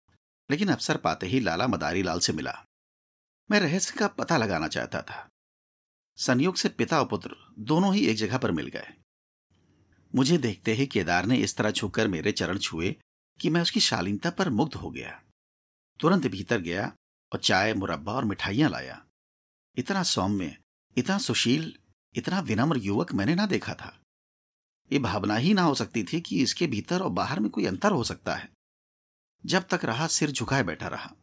लेकिन 0.52 0.68
अवसर 0.68 0.98
पाते 0.98 1.28
ही 1.28 1.40
लाला 1.40 1.68
मदारी 1.68 2.04
लाल 2.04 2.20
से 2.20 2.34
मिला। 2.34 2.66
मैं 3.52 3.60
रहस्य 3.60 4.00
का 4.00 4.08
पता 4.08 4.38
लगाना 4.38 4.68
चाहता 4.68 5.02
था। 5.02 5.30
संयोग 6.18 6.56
से 6.56 6.70
पिता 6.70 7.00
और 7.00 7.08
पुत्र 7.08 7.36
दोनों 7.60 7.96
ही 7.96 8.08
एक 8.08 8.18
जगह 8.18 8.38
पर 8.38 8.52
मिल 8.52 8.68
गए। 8.68 8.94
मुझे 10.16 10.38
देखते 10.38 10.74
ही 10.74 10.88
केदार 10.88 11.26
ने 11.26 11.38
इस 11.38 11.58
तरह 11.58 11.72
छुकर 11.72 12.08
मेरे 12.08 12.32
चरण 12.32 12.58
छुए 12.58 12.96
कि 13.42 13.50
मैं 13.50 13.62
उसकी 13.62 13.80
शालीनता 13.80 14.30
पर 14.30 14.50
मुग्ध 14.50 14.74
हो 14.74 14.92
गया। 14.92 15.24
तुरंत 16.00 16.28
भीतर 16.28 16.62
गया 16.62 16.96
और 17.34 17.40
चाय, 17.40 17.74
मुरब्बा 17.74 18.14
और 18.14 18.26
मिठाइयाँ 18.26 18.70
लाया। 18.70 19.06
इतना 19.78 20.04
सौम्य, 20.04 20.58
इतना 20.98 21.18
सुशील, 21.18 21.78
इतना 22.16 22.40
विनम्र 22.40 22.78
युवक 22.78 23.14
मैंने 23.14 23.36
ना 23.36 23.46
देखा 23.46 23.74
था। 23.74 24.02
ये 24.92 25.00
भावना 25.00 25.36
ही 25.36 25.54
ना 25.54 25.62
हो 25.62 25.76
सकती 25.76 26.04
थी 26.04 26.22
कि 26.22 26.44
इसके 26.44 26.68
भीतर 26.68 27.02
और 27.02 27.10
बाहर 27.10 27.40
में 27.40 27.52
कोई 27.52 27.66
अंतर 27.66 27.92
हो 27.92 28.04
सकता 28.04 28.36
है। 28.36 28.50
जब 29.46 29.68
तक 29.68 29.86
रहा, 29.86 30.08
सिर 30.08 30.32
झुकाए 30.32 30.64
बैठा 30.64 30.88
रहा। 30.88 31.16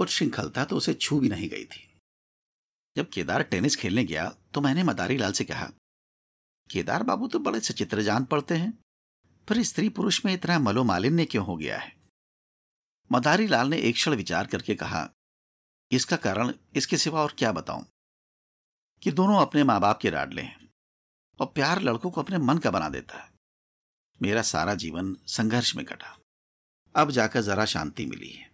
और 0.00 0.08
श्रृंखलता 0.08 0.64
तो 0.64 0.76
उसे 0.76 0.94
छू 0.94 1.20
भी 1.20 1.28
नहीं 1.28 1.48
गई 1.48 1.64
थी। 1.64 1.98
जब 2.96 3.10
केदार 3.10 3.42
टेनिस 3.42 3.76
खेलने 3.76 4.04
गया 4.04 4.28
तो 4.54 4.60
मैंने 4.60 4.82
मदारी 4.82 5.16
लाल 5.16 5.32
से 5.32 5.44
कहा 5.44 5.72
केदार 6.72 7.02
बाबू 7.02 7.28
तो 7.28 7.38
बड़े 7.38 7.60
सचित्र 7.60 8.02
जान 8.02 8.24
पड़ते 8.24 8.56
हैं। 8.56 8.78
पर 9.48 9.62
स्त्री 9.62 9.88
पुरुष 9.88 10.24
में 10.24 10.34
इतना 10.34 10.58
मलोमालिन्य 10.58 11.24
क्यों 11.24 11.46
हो 11.46 11.56
गया 11.56 11.78
है? 11.78 11.96
मदारी 13.12 13.46
लाल 13.46 13.68
ने 13.68 13.78
एक 13.78 13.94
क्षण 13.94 14.14
विचार 14.14 14.46
करके 14.46 14.74
कहा, 14.74 15.10
इसका 15.90 16.16
कारण, 16.16 16.54
इसके 16.76 16.96
सिवा 16.96 17.22
और 17.22 17.34
क्या 17.38 17.52
बताऊँ? 17.52 17.86
कि 19.02 19.12
दोनों 19.12 19.42
अपने 19.42 19.64
माँ 19.64 19.80
बाप 19.80 19.98
के 19.98 20.10
लाडले 20.10 20.42
हैं 20.42 20.70
और 21.40 21.46
प्यार 21.46 21.82
लड़कों 21.82 22.10
को 22.10 22.22
अपने 22.22 22.38
मन 22.38 22.58
का 22.58 22.70
बना 22.70 22.88
देता 22.88 23.22
है। 23.22 23.32
मेरा 24.22 24.42
सारा 24.42 24.74
जीवन 24.74 25.16
संघर्ष 25.26 25.76
में 25.76 25.86
कटा। 25.86 26.18
अब 26.96 27.10
जाकर 27.10 27.40
जरा 27.40 27.64
शांति 27.64 28.06
मिली 28.06 28.30
है। 28.30 28.50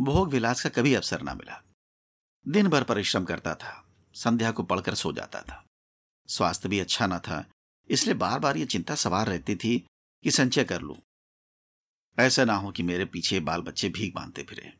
भोग 0.00 0.28
विलास 0.28 0.62
का 0.62 0.68
कभी 0.68 0.94
अवसर 0.94 1.22
ना 1.22 1.34
मिला। 1.34 1.62
दिन 2.48 2.68
भर 2.68 2.84
परिश्रम 2.84 3.24
करता 3.24 3.54
था, 3.54 3.88
संध्या 4.14 4.52
को 4.52 4.62
पढ़कर 4.62 4.94
सो 4.94 5.12
जाता 5.12 5.42
था। 5.42 5.67
स्वास्थ्य 6.28 6.68
भी 6.68 6.78
अच्छा 6.78 7.06
न 7.06 7.18
था, 7.18 7.44
इसलिए 7.88 8.14
बार 8.14 8.38
बार 8.38 8.56
ये 8.56 8.66
चिंता 8.66 8.94
सवार 8.94 9.26
रहती 9.26 9.56
थी 9.56 9.86
कि 10.22 10.30
संचय 10.30 10.64
कर 10.64 10.80
लूँ। 10.80 10.96
ऐसा 12.18 12.44
ना 12.44 12.54
हो 12.54 12.70
कि 12.70 12.82
मेरे 12.82 13.04
पीछे 13.04 13.40
बाल 13.40 13.62
बच्चे 13.62 13.88
भीख 13.88 14.14
बांधते 14.14 14.42
फिरे। 14.42 14.72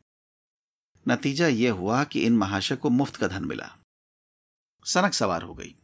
नतीजा 1.07 1.47
यह 1.47 1.71
हुआ 1.71 2.03
कि 2.03 2.21
इन 2.21 2.37
महाशय 2.37 2.75
को 2.75 2.89
मुफ़्त 2.89 3.15
का 3.15 3.27
धन 3.27 3.45
मिला। 3.45 3.77
सनक 4.85 5.13
सवार 5.13 5.41
हो 5.41 5.53
गई। 5.53 5.75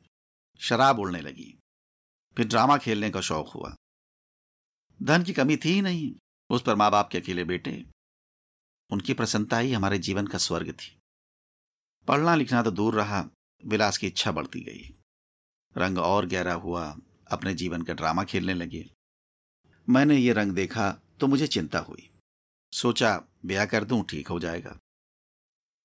शराब 0.60 1.00
उड़ने 1.00 1.22
लगी। 1.22 1.58
फिर 2.38 2.48
ड्रामा 2.48 2.78
खेलने 2.78 3.10
का 3.10 3.22
शौक 3.22 3.48
हुआ। 3.48 3.76
धन 5.04 5.24
की 5.24 5.34
कमी 5.34 5.58
थी 5.58 5.70
ही 5.70 5.82
नहीं, 5.82 6.16
उस 6.50 6.62
पर 6.62 6.76
माँ 6.76 6.92
बाप 6.92 7.10
के 7.10 7.18
अकेले 7.18 7.44
बेटे। 7.44 7.86
उनकी 8.92 9.14
प्रसन्नता 9.14 9.58
ही 9.58 9.74
हमारे 9.74 10.00
जीवन 10.00 10.28
का 10.28 10.38
स्वर्ग 10.38 10.72
थी। 10.72 11.00
पढ़ना 12.08 12.36
लिखना 12.36 12.64
तो 12.64 12.72
दूर 12.72 12.96
रहा, 12.96 13.30
विलास 13.66 13.98
की 13.98 14.08
इच्छा 14.08 14.32
बढ़ती 14.32 14.60
गई। 14.60 15.02
रंग 15.78 15.98
और 15.98 16.26
गहरा 16.26 16.54
हुआ 16.54 16.98
अपने 17.32 17.54
जीवन 17.54 17.82
का 17.82 17.94
ड्रामा 17.94 18.24
खेलने 18.24 18.54
लगे। 18.54 18.90
मैंने 19.90 20.18
ये 20.18 20.34
रंग 20.34 20.52
देखा 20.52 20.92
तो 21.20 21.28
मुझे 21.28 21.48
चिंता 21.48 21.80
हुई। 21.80 22.10
सोचा, 22.74 23.24
ब्याह 23.46 23.66
कर 23.66 23.84
दूँ, 23.84 24.04
ठीक 24.04 24.28
हो 24.28 24.40
जाएगा। 24.40 24.78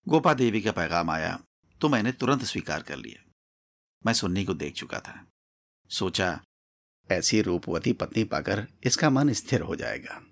गोपा 0.08 0.34
देवी 0.34 0.60
का 0.62 0.72
पैगाम 0.72 1.10
आया 1.10 1.42
तो 1.80 1.88
मैंने 1.88 2.12
तुरंत 2.12 2.42
स्वीकार 2.42 2.82
कर 2.82 2.96
लिया। 2.96 3.30
मैं 4.06 4.12
सुन्नी 4.12 4.44
को 4.44 4.54
देख 4.54 4.74
चुका 4.74 5.00
था। 5.00 5.26
सोचा, 5.90 6.42
ऐसी 7.10 7.42
रूपवती 7.42 7.92
पत्नी 7.92 8.24
पाकर 8.24 8.66
इसका 8.84 9.10
मन 9.10 9.32
स्थिर 9.32 9.60
हो 9.60 9.76
जाएगा। 9.76 10.22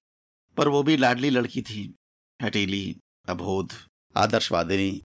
पर 0.56 0.68
वो 0.68 0.82
भी 0.82 0.96
लाडली 0.96 1.30
लड़की 1.30 1.62
थी। 1.62 1.94
हटीली, 2.42 2.96
अबोध, 3.28 3.72
आदर्शवादिनी, 4.16 5.02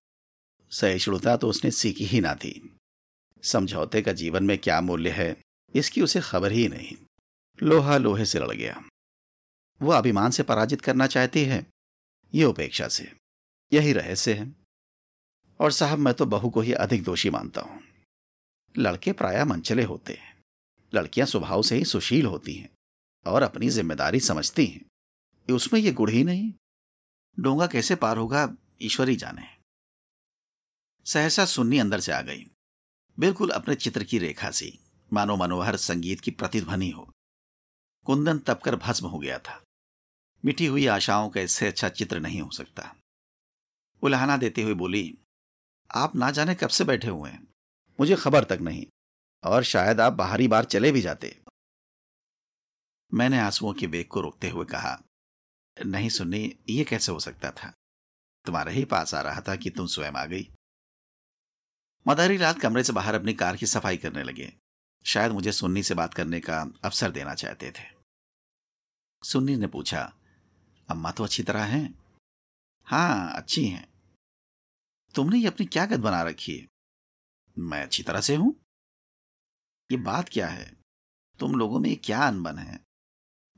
सहिष्णुता 0.71 1.37
तो 1.37 1.49
उसने 1.49 1.71
सीखी 1.71 2.05
ही 2.05 2.19
ना 2.21 2.35
थी। 2.35 2.79
समझौते 3.43 4.01
का 4.01 4.11
जीवन 4.13 4.43
में 4.43 4.57
क्या 4.57 4.79
मूल्य 4.81 5.09
है, 5.09 5.35
इसकी 5.75 6.01
उसे 6.01 6.21
खबर 6.21 6.51
ही 6.51 6.67
नहीं। 6.67 6.95
लोहा 7.63 7.97
लोहे 7.97 8.25
से 8.25 8.39
लड़ 8.39 8.51
गया। 8.51 8.83
वो 9.81 9.91
अभिमान 9.91 10.31
से 10.31 10.43
पराजित 10.43 10.81
करना 10.81 11.07
चाहती 11.07 11.43
है, 11.45 11.65
ये 12.33 12.45
उपेक्षा 12.45 12.87
से, 12.87 13.11
यही 13.71 13.93
रहस्य 13.93 14.33
है। 14.33 14.55
और 15.59 15.71
साहब, 15.71 15.99
मैं 15.99 16.13
तो 16.13 16.25
बहू 16.25 16.49
को 16.49 16.61
ही 16.61 16.73
अधिक 16.73 17.03
दोषी 17.03 17.29
मानता 17.29 17.61
हूँ। 17.61 17.81
लड़के 18.75 19.11
प्राय 19.11 19.43
मंचले 19.45 19.83
होते 19.83 20.13
हैं। 20.13 20.41
लड़कियाँ 20.93 21.27
स्वभाव 21.27 21.61
से 21.61 21.75
ही 21.75 21.85
सुशील 21.85 22.25
होती 22.25 22.53
हैं 22.53 22.69
और 23.25 23.43
अपनी 23.43 23.69
ज़िम्मेदारी 23.69 24.19
समझती 24.19 24.65
हैं। 24.65 25.55
उसमें 25.55 25.79
ये 25.79 25.91
गुड़ 25.91 26.09
ही 26.09 26.23
नहीं। 26.23 26.51
डोंगा 27.37 27.67
कैसे 27.67 27.95
पार 27.95 28.17
होगा, 28.17 28.55
ईश्वरी 28.81 29.15
जाने। 29.15 29.47
सहसा 31.05 31.45
सुन्नी 31.45 31.79
अंदर 31.79 31.99
से 31.99 32.11
आ 32.11 32.21
गई। 32.21 32.45
बिल्कुल 33.19 33.49
अपने 33.49 33.75
चित्र 33.75 34.03
की 34.03 34.19
रेखा 34.19 34.51
सी। 34.51 34.79
मानो 35.13 35.35
मनोहर 35.35 35.75
संगीत 35.77 36.21
की 36.21 36.31
प्रतिध्वनि 36.31 36.89
हो। 36.89 37.11
कुंदन 38.05 38.39
तपकर 38.39 38.75
भस्म 38.75 39.07
हो 39.07 39.19
गया 39.19 39.39
था। 39.39 39.63
मिटी 40.45 40.65
हुई 40.65 40.87
आशाओं 40.87 41.29
का 41.29 41.41
इससे 41.41 41.67
अच्छा 41.67 41.89
चित्र 41.89 42.19
नहीं 42.19 42.41
हो 42.41 42.49
सकता। 42.51 42.95
उल्हाना 44.01 44.37
देते 44.37 44.61
हुए 44.61 44.73
बोली, 44.73 45.17
आप 45.95 46.15
ना 46.15 46.31
जाने 46.31 46.55
कब 46.55 46.69
से 46.69 46.83
बैठे 46.83 47.07
हुए 47.07 47.29
हैं। 47.29 47.47
मुझे 47.99 48.15
खबर 48.15 48.43
तक 48.43 48.57
नहीं, 48.61 48.85
और 49.43 49.63
शायद 49.63 50.01
आप 50.01 50.13
बाहरी 50.13 50.47
बार 50.47 50.65
चले 50.65 50.91
भी 50.91 51.01
जाते। 51.01 51.41
मैंने 53.13 53.39
आंसुओं 53.39 53.73
के 53.73 53.87
वेग 53.87 54.07
को 54.07 54.21
रोकते 54.21 54.49
हुए 54.49 54.65
कहा, 54.65 55.01
नहीं 55.85 56.09
सुननी, 56.09 56.55
ये 56.69 56.83
कैसे 56.83 57.11
हो 57.11 57.19
सकता 57.19 57.51
था? 57.51 57.73
तुम्हारे 58.45 58.73
ही 58.73 58.85
पास 58.85 59.13
आ 59.13 59.21
रहा 59.21 59.41
था 59.41 59.55
कि 59.55 59.69
तुम 59.69 59.87
स्वयं 59.87 60.11
आ 60.11 60.25
गई। 60.25 60.49
मदारी 62.07 62.37
रात 62.37 62.59
कमरे 62.59 62.83
से 62.83 62.93
बाहर 62.93 63.15
अपनी 63.15 63.33
कार 63.33 63.57
की 63.57 63.65
सफ़ाई 63.65 63.97
करने 63.97 64.23
लगे। 64.23 64.53
शायद 65.05 65.31
मुझे 65.31 65.51
सुन्नी 65.51 65.83
से 65.83 65.93
बात 65.93 66.13
करने 66.13 66.39
का 66.39 66.61
अवसर 66.83 67.11
देना 67.11 67.33
चाहते 67.33 67.71
थे। 67.71 67.83
सुन्नी 69.23 69.55
ने 69.55 69.67
पूछा, 69.67 70.13
अम्मा 70.89 71.11
तो 71.11 71.23
अच्छी 71.23 71.43
तरह 71.43 71.63
हैं? 71.63 71.99
हाँ 72.85 73.33
अच्छी 73.33 73.65
हैं। 73.65 73.87
तुमने 75.15 75.37
ये 75.37 75.47
अपनी 75.47 75.65
क्या 75.65 75.85
गद 75.85 75.99
बना 75.99 76.23
रखी 76.23 76.57
है? 76.57 76.67
मैं 77.59 77.83
अच्छी 77.83 78.03
तरह 78.03 78.21
से 78.21 78.35
हूँ। 78.35 78.55
ये 79.91 79.97
बात 79.97 80.29
क्या 80.29 80.47
है? 80.47 80.77
तुम 81.39 81.55
लोगों 81.55 81.79
में 81.79 81.95
क्या 81.97 82.27
अनबन 82.27 82.57
है? 82.57 82.79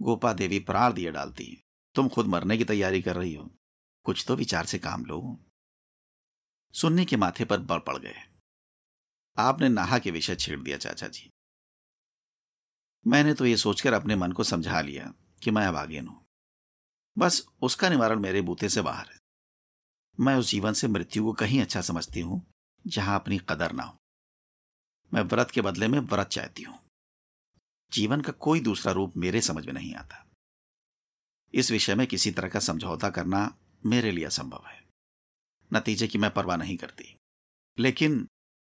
गोपा 0.02 0.34
देवी 0.34 0.60
प्राण 0.60 0.94
दिए 0.94 1.12
डालती 1.12 1.46
है। 1.46 1.58
तुम 1.96 2.10
खुद 2.10 2.26
मरने 2.26 2.58
की 2.58 2.66
तैयारी 2.66 3.02
कर 3.02 3.16
रही 3.16 3.34
हो। 3.34 3.50
कुछ 4.04 4.26
तो 4.28 4.36
विचार 4.36 4.66
से 4.66 4.80
काम 4.80 5.06
लो 5.06 5.40
सुन्नी 6.74 7.06
के 7.06 7.18
माथे 7.18 7.46
पर 7.46 7.60
बल 7.60 7.80
पड़ 7.80 7.98
गए। 7.98 8.35
आपने 9.38 9.70
नाहा 9.70 10.00
के 10.00 10.12
विषय 10.12 10.36
छेड़ 10.36 10.60
दिया, 10.60 10.78
चाचा 10.78 11.08
जी। 11.08 11.32
मैंने 13.08 13.34
तो 13.34 13.46
ये 13.46 13.58
सोचकर 13.58 13.94
अपने 13.94 14.16
मन 14.16 14.32
को 14.32 14.44
समझा 14.44 14.82
लिया 14.82 15.14
कि 15.44 15.52
मैं 15.52 15.66
अभागीन 15.66 16.08
हूँ। 16.08 16.26
बस 17.18 17.48
उसका 17.62 17.90
निवारण 17.90 18.20
मेरे 18.20 18.42
बूते 18.42 18.70
से 18.70 18.82
बाहर 18.82 19.10
है। 19.10 19.20
मैं 20.20 20.36
उस 20.36 20.50
जीवन 20.50 20.74
से 20.74 20.88
मृत्यु 20.88 21.24
को 21.24 21.34
कहीं 21.34 21.62
अच्छा 21.62 21.82
समझती 21.82 22.20
हूँ, 22.20 22.52
जहाँ 22.88 23.20
अपनी 23.20 23.38
कदर 23.38 23.72
ना 23.72 23.84
हो। 23.84 23.98
मैं 25.14 25.22
व्रत 25.22 25.52
के 25.52 25.62
बदले 25.62 25.88
में 25.88 26.00
व्रत 26.00 26.28
चाहती 26.28 26.64
हूँ। 26.64 26.80
जीवन 27.92 28.22
का 28.22 28.32
कोई 28.32 28.60
दूसरा 28.60 28.92
रूप 28.92 29.14
मेरे 29.18 29.42
समझ 29.42 29.66
में 29.66 29.74
नहीं 29.74 29.96
आता। 29.96 30.28
इस 31.54 31.72
विषय 31.72 31.96
में 31.96 32.08
किसी 32.08 32.32
तरह 32.32 32.50
का 32.50 32.60
समझौता 32.60 33.10
करना 33.10 33.58
मेरे 33.86 34.12
लिए 34.12 34.26
असंभव 34.26 34.64
है। 34.68 34.88
नतीजे 35.74 36.08
की 36.08 36.18
मैं 36.18 36.34
परवाह 36.34 36.58
नहीं 36.58 36.78
करती। 36.78 37.18
लेकिन 37.80 38.28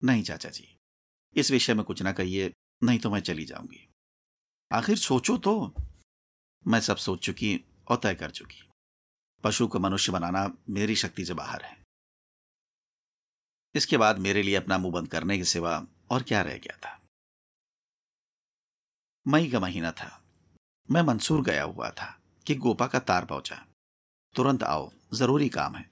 नहीं, 0.05 0.23
चाचा 0.23 0.51
जी। 0.51 0.77
इस 1.37 1.51
विषय 1.51 1.75
में 1.75 1.85
कुछ 1.85 2.03
ना 2.03 2.13
कहिए, 2.13 2.53
नहीं 2.83 2.99
तो 2.99 3.11
मैं 3.11 3.21
चली 3.21 3.45
जाऊँगी। 3.45 3.89
आखिर 4.73 4.97
सोचो 4.97 5.37
तो। 5.37 5.75
मैं 6.67 6.81
सब 6.81 6.97
सोच 6.97 7.27
चुकी 7.27 7.65
और 7.89 8.01
तय 8.03 8.15
कर 8.15 8.31
चुकी। 8.31 8.71
पशु 9.45 9.69
को 9.69 9.79
मनुष्य 9.79 10.13
बनाना 10.13 10.57
मेरी 10.69 10.97
शक्ति 10.97 11.25
से 11.25 11.35
बाहर 11.35 11.63
है। 11.63 11.85
इसके 13.75 13.97
बाद 13.97 14.19
मेरे 14.19 14.43
लिए 14.43 14.55
अपना 14.55 14.79
मुँह 14.79 14.93
बंद 14.93 15.09
करने 15.09 15.39
के 15.39 15.45
सिवा 15.45 15.87
और 16.11 16.23
क्या 16.23 16.43
रह 16.43 16.59
गया 16.59 16.77
था? 16.77 17.03
मई 19.29 19.51
का 19.51 19.61
महीना 19.61 19.93
था। 19.93 20.25
मैं 20.91 21.03
मंसूर 21.03 21.43
गया 21.43 21.63
हुआ 21.63 21.91
था 21.91 22.21
कि 22.47 22.55
गोपा 22.55 22.87
का 22.87 22.99
तार 22.99 23.27
पहुँचा। 23.27 23.67
तुरंत 24.37 24.63
आओ, 24.63 24.93
ज़रूरी 25.15 25.49
काम 25.49 25.75
है। 25.75 25.91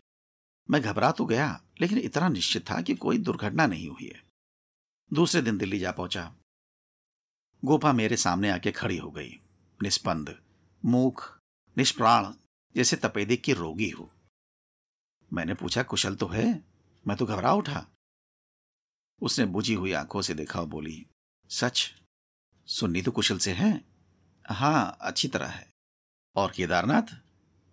मैं 0.70 0.82
घबरा 0.82 1.12
तो 1.12 1.24
गया 1.24 1.64
लेकिन 1.80 1.98
इतना 1.98 2.28
निश्चित 2.28 2.70
था 2.70 2.80
कि 2.80 2.94
कोई 2.94 3.18
दुर्घटना 3.18 3.66
नहीं 3.66 3.88
हुई 3.88 4.08
है। 4.08 4.24
दूसरे 5.12 5.42
दिन 5.42 5.58
दिल्ली 5.58 5.78
जा 5.78 5.92
पहुँचा। 5.92 6.34
गोपा 7.64 7.92
मेरे 7.92 8.16
सामने 8.16 8.50
आके 8.50 8.72
खड़ी 8.72 8.96
हो 8.96 9.10
गई। 9.10 9.40
निष्पंद 9.82 10.42
मूख 10.84 11.38
निष्प्राण, 11.78 12.32
जैसे 12.76 12.96
तपेदिक 12.96 13.42
की 13.42 13.52
रोगी 13.52 13.90
हो। 13.90 14.12
मैंने 15.32 15.54
पूछा, 15.54 15.82
कुशल 15.82 16.14
तो 16.14 16.26
है? 16.26 16.64
मैं 17.06 17.16
तो 17.16 17.26
घबरा 17.26 17.52
उठा। 17.52 17.86
उसने 19.22 19.44
बुझी 19.44 19.74
हुई 19.74 19.92
आँखों 19.92 20.22
से 20.22 20.34
देखा 20.34 20.60
और 20.60 20.66
बोली, 20.66 21.06
सच? 21.50 21.94
सुन्नी 22.66 23.02
तो 23.02 23.10
कुशल 23.10 23.38
से 23.38 23.52
है? 23.52 23.84
हाँ, 24.50 24.98
अच्छी 25.00 25.28
तरह 25.28 25.46
है। 25.46 25.70
और 26.36 26.52
केदारनाथ? 26.52 27.20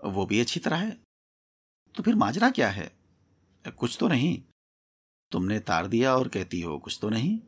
वो 0.04 0.26
भी 0.26 0.40
अच्छी 0.40 0.60
तरह 0.60 0.78
है? 0.78 0.92
तो 1.96 2.04
फिर 2.04 2.16
माजरा 2.16 2.52
क्या 2.52 2.70
है? 2.70 3.05
कुछ 3.72 3.98
तो 4.00 4.08
नहीं। 4.08 4.44
तुमने 5.32 5.60
तार 5.60 5.88
दिया 5.88 6.16
और 6.16 6.28
कहती 6.28 6.62
हो, 6.62 6.80
कुछ 6.80 7.00
तो 7.02 7.10
नहीं। 7.10 7.42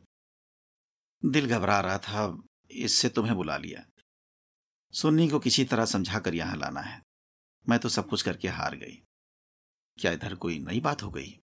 दिल 1.26 1.50
घबरा 1.50 1.80
रहा 1.80 1.98
था, 1.98 2.44
इससे 2.72 3.10
तुम्हें 3.10 3.36
बुला 3.36 3.58
लिया। 3.58 3.86
सुन्नी 4.94 5.30
को 5.30 5.40
किसी 5.40 5.66
तरह 5.66 5.86
समझा 5.86 6.20
कर 6.20 6.36
यहाँ 6.36 6.58
लाना 6.58 6.82
है। 6.82 7.04
मैं 7.70 7.80
तो 7.80 7.90
सब 7.90 8.10
कुछ 8.10 8.22
करके 8.22 8.48
हार 8.48 8.76
गई। 8.76 9.04
क्या 9.98 10.12
इधर 10.12 10.36
कोई 10.36 10.60
नई 10.60 10.80
बात 10.80 11.04
हो 11.04 11.12
गई? 11.12 11.40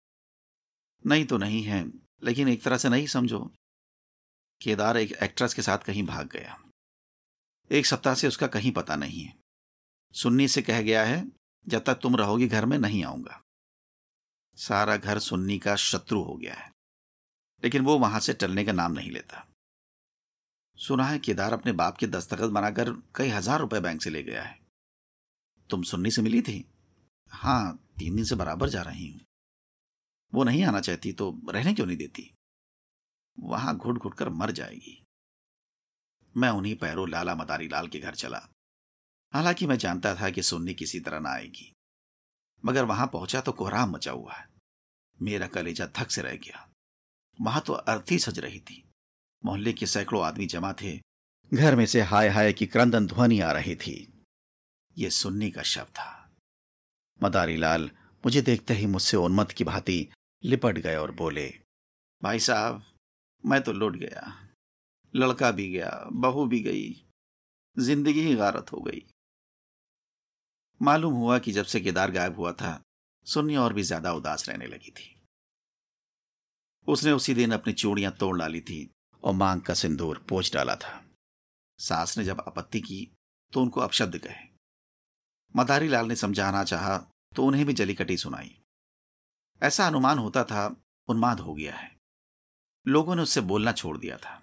नहीं 1.06 1.24
तो 1.24 1.38
नहीं 1.38 1.62
है, 1.62 1.90
लेकिन 2.22 2.48
एक 2.48 2.62
तरह 2.62 2.78
से 2.78 2.88
नहीं 2.88 3.06
समझो। 3.06 3.52
केदार 4.62 4.96
एक 4.96 5.12
एक्ट्रेस 5.12 5.54
के 5.54 5.62
साथ 5.62 5.78
कहीं 5.78 6.06
भाग 6.06 6.28
गया। 6.28 6.62
एक 7.72 7.86
सप्ताह 7.86 8.14
से 8.14 8.28
उसका 8.28 8.46
कहीं 8.46 8.72
पता 8.72 8.96
नहीं 8.96 9.24
है। 9.24 9.38
सुन्नी 10.12 10.48
से 10.48 10.62
कह 10.62 10.82
गया 10.82 11.04
है, 11.04 11.32
जब 11.68 11.84
तक 11.84 11.94
तुम 11.94 12.16
रहोगी, 12.16 12.46
घर 12.46 12.66
में 12.66 12.78
नहीं 12.78 13.04
आऊँगा। 13.04 13.42
सारा 14.60 14.96
घर 14.96 15.18
सुन्नी 15.18 15.58
का 15.58 15.76
शत्रु 15.76 16.22
हो 16.22 16.36
गया 16.36 16.54
है। 16.54 16.72
लेकिन 17.64 17.84
वो 17.84 17.98
वहाँ 17.98 18.20
से 18.20 18.32
टलने 18.32 18.64
का 18.64 18.72
नाम 18.72 18.92
नहीं 18.92 19.10
लेता। 19.10 19.46
सुना 20.78 21.04
है 21.04 21.18
केदार 21.18 21.52
अपने 21.52 21.72
बाप 21.72 21.96
के 21.96 22.06
दस्तखत 22.06 22.50
बनाकर 22.50 22.90
कई 23.14 23.28
हज़ार 23.28 23.60
रुपए 23.60 23.80
बैंक 23.80 24.02
से 24.02 24.10
ले 24.10 24.22
गया 24.22 24.42
है। 24.42 24.58
तुम 25.70 25.82
सुन्नी 25.82 26.10
से 26.10 26.22
मिली 26.22 26.42
थी? 26.42 26.64
हाँ 27.32 27.78
तीन 27.98 28.16
दिन 28.16 28.24
से 28.24 28.34
बराबर 28.34 28.68
जा 28.68 28.82
रही 28.82 29.10
हूँ। 29.10 29.20
वो 30.34 30.44
नहीं 30.44 30.64
आना 30.64 30.80
चाहती 30.80 31.12
तो 31.12 31.40
रहने 31.48 31.74
क्यों 31.74 31.86
नहीं 31.86 31.96
देती? 31.96 32.34
वहाँ 33.40 33.76
घुट 33.76 33.98
घुट 33.98 34.14
कर 34.14 34.28
मर 34.28 34.50
जाएगी। 34.50 35.02
मैं 36.36 36.48
उन्हीं 36.48 36.76
पैरों 36.76 37.08
लाला 37.08 37.34
मदारी 37.34 37.68
लाल 37.68 37.88
के 37.88 37.98
घर 37.98 38.14
चला। 38.14 38.48
हालाँकि 39.34 39.66
मैं 39.66 39.78
जानता 39.78 40.14
था 40.14 40.30
कि 40.30 40.42
सुन्नी 40.42 40.74
किसी 40.74 41.00
तरह 41.00 41.20
ना 41.20 41.30
आएगी। 41.30 41.72
मगर 42.64 42.84
वहाँ 42.84 43.06
पहुँचा 43.06 43.40
तो 43.40 43.52
कोहराम 43.52 43.90
मचा 43.90 44.12
हुआ 44.12 44.32
है। 44.32 44.48
मेरा 45.22 45.46
कलेजा 45.46 45.86
थक 45.96 46.10
से 46.10 46.22
रह 46.22 46.36
गया। 46.36 46.66
वहाँ 47.40 47.62
तो 47.66 47.72
अर्थी 47.72 48.18
सज 48.18 48.38
रही 48.38 48.60
थी। 48.60 48.82
मोहल्ले 49.44 49.72
के 49.72 49.86
सैकड़ों 49.86 50.24
आदमी 50.24 50.46
जमा 50.46 50.72
थे। 50.72 50.98
घर 51.52 51.76
में 51.76 51.86
से 51.86 52.00
हाय 52.00 52.28
हाय 52.28 52.52
की 52.52 52.66
क्रंदन 52.66 53.06
ध्वनि 53.06 53.40
आ 53.40 53.52
रही 53.52 53.74
थी। 53.76 54.22
ये 54.98 55.10
सुनने 55.10 55.50
का 55.50 55.62
शव 55.62 55.84
था। 55.84 56.36
मदारी 57.22 57.56
लाल 57.56 57.90
मुझे 58.24 58.42
देखते 58.42 58.74
ही 58.74 58.86
मुझसे 58.86 59.16
उन्मत 59.16 59.50
की 59.50 59.64
भांति 59.64 60.06
लिपट 60.44 60.78
गए 60.78 60.96
और 60.96 61.10
बोले, 61.10 61.46
भाई 62.22 62.38
साहब, 62.38 62.82
मैं 63.46 63.60
तो 63.62 63.72
लौट 63.72 63.96
गया। 63.96 64.48
लड़का 65.14 65.50
भी 65.50 65.70
गया, 65.70 65.90
बहू 66.12 66.46
भी 66.46 66.60
गई। 66.60 67.04
ज़िंदगी 67.78 68.20
ही 68.20 68.34
गारत 68.34 68.72
हो 68.72 68.80
गई। 68.80 69.04
मालूम 70.80 71.14
हुआ 71.14 71.38
कि 71.38 71.52
जब 71.52 71.64
से 71.64 71.80
केदार 71.80 72.10
गायब 72.10 72.36
हुआ 72.36 72.52
था, 72.52 72.80
सुन्नी 73.26 73.56
और 73.56 73.72
भी 73.72 73.82
ज़्यादा 73.82 74.12
उदास 74.12 74.48
रहने 74.48 74.66
लगी 74.66 74.90
थी। 74.90 75.16
उसने 76.86 77.12
उसी 77.12 77.34
दिन 77.34 77.52
अपनी 77.52 77.72
चूड़ियाँ 77.72 78.12
तोड़ 78.12 78.38
डाली 78.38 78.60
थी 78.60 78.90
और 79.22 79.34
मांग 79.34 79.60
का 79.62 79.74
सिंदूर 79.74 80.24
पोच 80.28 80.52
डाला 80.52 80.76
था। 80.76 81.02
सास 81.78 82.16
ने 82.18 82.24
जब 82.24 82.40
आपत्ति 82.40 82.80
की 82.80 83.10
तो 83.52 83.62
उनको 83.62 83.80
अपशब्द 83.80 84.18
कहे। 84.18 84.48
मदारी 85.54 85.88
लाल 85.88 86.06
ने 86.06 86.16
समझाना 86.16 86.64
चाहा 86.64 86.96
तो 87.36 87.44
उन्हें 87.44 87.64
भी 87.66 87.72
जलीकटी 87.72 88.16
सुनाई। 88.16 88.56
ऐसा 89.62 89.86
अनुमान 89.86 90.18
होता 90.18 90.44
था, 90.44 90.76
उन्माद 91.08 91.40
हो 91.40 91.54
गया 91.54 91.74
है। 91.76 91.96
लोगों 92.86 93.16
ने 93.16 93.22
उससे 93.22 93.40
बोलना 93.42 93.72
छोड़ 93.72 93.96
दिया 93.98 94.16
था। 94.16 94.40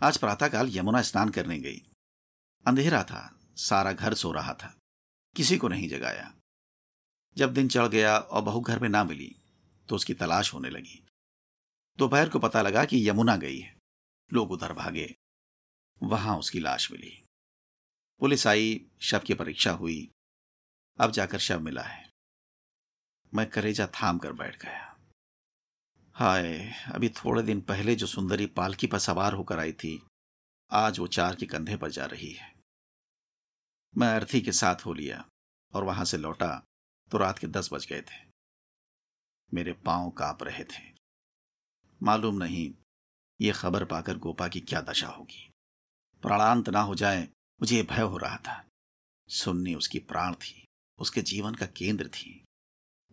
आज 0.00 0.16
प्रातःकाल 0.16 0.68
यमुना 0.70 1.02
स्नान 1.02 1.28
करने 1.28 1.58
गई। 1.58 1.80
अंधेरा 2.66 3.02
था, 3.04 3.38
सारा 3.56 3.92
घर 3.92 4.14
सो 4.14 4.32
रहा 4.32 4.54
था। 4.54 4.77
किसी 5.38 5.56
को 5.56 5.68
नहीं 5.68 5.88
जगाया। 5.88 6.34
जब 7.36 7.54
दिन 7.54 7.68
चढ़ 7.68 7.86
गया 7.86 8.18
और 8.18 8.42
बहू 8.42 8.60
घर 8.60 8.78
में 8.78 8.88
ना 8.88 9.04
मिली 9.04 9.36
तो 9.88 9.96
उसकी 9.96 10.14
तलाश 10.14 10.54
होने 10.54 10.70
लगी। 10.70 11.06
दोपहर 11.98 12.28
को 12.28 12.38
पता 12.38 12.62
लगा 12.62 12.84
कि 12.84 13.08
यमुना 13.08 13.36
गई 13.36 13.58
है। 13.58 13.78
लोग 14.32 14.50
उधर 14.50 14.72
भागे। 14.72 15.16
वहाँ 16.02 16.38
उसकी 16.38 16.60
लाश 16.60 16.92
मिली। 16.92 17.24
पुलिस 18.20 18.46
आई, 18.46 18.86
शव 19.00 19.18
की 19.18 19.34
परीक्षा 19.34 19.70
हुई। 19.70 20.10
अब 21.00 21.10
जाकर 21.10 21.38
शव 21.38 21.60
मिला 21.60 21.82
है। 21.82 22.10
मैं 23.34 23.50
करेजा 23.50 23.86
थाम 23.86 24.18
कर 24.18 24.32
बैठ 24.32 24.62
गया। 24.62 24.98
हाय, 26.14 26.74
अभी 26.92 27.08
थोड़े 27.08 27.42
दिन 27.42 27.60
पहले 27.60 27.94
जो 27.94 28.06
सुंदरी 28.06 28.46
पालकी 28.46 28.86
पर 28.86 28.98
सवार 28.98 29.32
होकर 29.32 29.58
आई 29.58 29.72
थी, 29.72 30.06
आज 30.70 30.98
वो 30.98 31.06
चार 31.06 31.34
के 31.34 31.46
कंधे 31.46 31.76
पर 31.76 31.90
जा 31.90 32.06
रही 32.06 32.32
है। 32.32 32.57
मैं 33.96 34.08
अर्थी 34.08 34.40
के 34.40 34.52
साथ 34.52 34.76
हो 34.76 34.92
लिया 34.92 35.28
और 35.74 35.84
वहाँ 35.84 36.04
से 36.04 36.16
लौटा 36.16 36.62
तो 37.10 37.18
रात 37.18 37.38
के 37.38 37.46
दस 37.46 37.72
बज 37.72 37.86
गए 37.86 38.00
थे। 38.00 38.28
मेरे 39.54 39.72
पाँव 39.72 40.10
काँप 40.10 40.42
रहे 40.42 40.64
थे। 40.64 40.94
मालूम 42.02 42.34
नहीं 42.34 42.74
ये 43.40 43.52
खबर 43.52 43.84
पाकर 43.84 44.18
गोपा 44.18 44.48
की 44.48 44.60
क्या 44.60 44.80
दशा 44.80 45.08
होगी। 45.08 45.50
प्राणांत 46.22 46.68
ना 46.68 46.80
हो 46.80 46.94
जाए, 46.94 47.22
मुझे 47.60 47.82
भय 47.82 48.02
हो 48.02 48.16
रहा 48.16 48.36
था। 48.36 48.64
सुन्नी 49.28 49.74
उसकी 49.74 49.98
प्राण 49.98 50.34
थी, 50.34 50.66
उसके 50.98 51.22
जीवन 51.22 51.54
का 51.54 51.66
केंद्र 51.66 52.08
थी। 52.08 52.44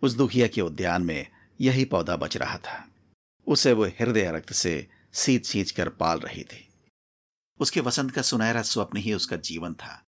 उस 0.02 0.14
दुखिया 0.14 0.48
के 0.48 0.62
उद्यान 0.62 1.02
में 1.02 1.32
यही 1.62 1.86
पौधा 1.86 2.16
बच 2.16 2.38
रहा 2.38 2.58
था। 2.58 2.90
उसे 3.48 3.74
वो 3.74 3.86
हृदय 3.86 4.32
रक्त 4.32 4.54
से 4.54 4.90
सींच 5.14 5.46
सींच 5.46 5.72
कर 5.72 5.90
पाल 5.90 6.20
रही 6.20 6.44
थी। 6.44 6.74
उसके 7.60 7.80
वसंत 7.80 8.12
का 8.12 8.22
सुनहरा 8.22 8.62
स्वप्न 8.62 8.98
ही 8.98 9.14
उसका 9.14 9.36
जीवन 9.36 9.74
था। 9.74 10.05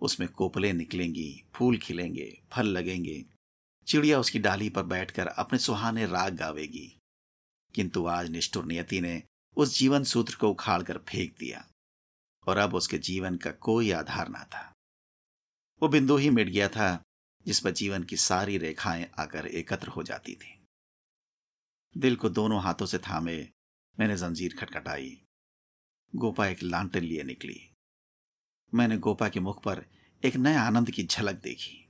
उसमें 0.00 0.28
कोपले 0.28 0.72
निकलेंगी, 0.72 1.44
फूल 1.54 1.78
खिलेंगे, 1.78 2.42
फल 2.52 2.66
लगेंगे। 2.66 3.24
चिड़िया 3.86 4.20
उसकी 4.20 4.38
डाली 4.38 4.70
पर 4.70 4.82
बैठकर 4.82 5.26
अपने 5.26 5.58
सुहाने 5.58 6.06
राग 6.06 6.34
गावेगी। 6.34 6.98
किंतु 7.74 8.06
आज 8.06 8.30
निष्ठुर 8.30 8.64
नियति 8.64 9.00
ने 9.00 9.22
उस 9.56 9.78
जीवन 9.78 10.04
सूत्र 10.04 10.34
को 10.34 10.50
उखाड़ 10.50 10.82
कर 10.82 10.98
फेंक 10.98 11.38
दिया 11.38 11.70
और 12.48 12.56
अब 12.56 12.74
उसके 12.74 12.98
जीवन 12.98 13.36
का 13.36 13.50
कोई 13.50 13.90
आधार 13.90 14.28
ना 14.28 14.44
था। 14.44 14.74
वो 15.82 15.88
बिंदु 15.88 16.16
ही 16.16 16.30
मिट 16.30 16.48
गया 16.48 16.68
था 16.68 17.02
जिस 17.46 17.60
पर 17.60 17.70
जीवन 17.70 18.02
की 18.02 18.16
सारी 18.16 18.58
रेखाएँ 18.58 19.10
आकर 19.18 19.46
एकत्र 19.46 19.88
हो 19.88 20.02
जाती 20.02 20.34
थी। 20.34 20.66
दिल 21.96 22.16
को 22.16 22.28
दोनों 22.28 22.62
हाथों 22.62 22.86
से 22.86 22.98
थामे, 22.98 23.48
मैंने 23.98 24.16
जंजीर 24.16 24.56
खटखटाई। 24.56 25.22
गोपा 26.14 26.46
एक 26.46 26.62
लांटन 26.62 27.00
लिए 27.00 27.22
निकली। 27.22 27.70
मैंने 28.72 28.96
गोपा 28.98 29.28
के 29.28 29.40
मुख 29.40 29.62
पर 29.62 29.84
एक 30.22 30.36
नए 30.36 30.54
आनंद 30.54 30.90
की 30.90 31.04
झलक 31.04 31.34
देखी। 31.34 31.82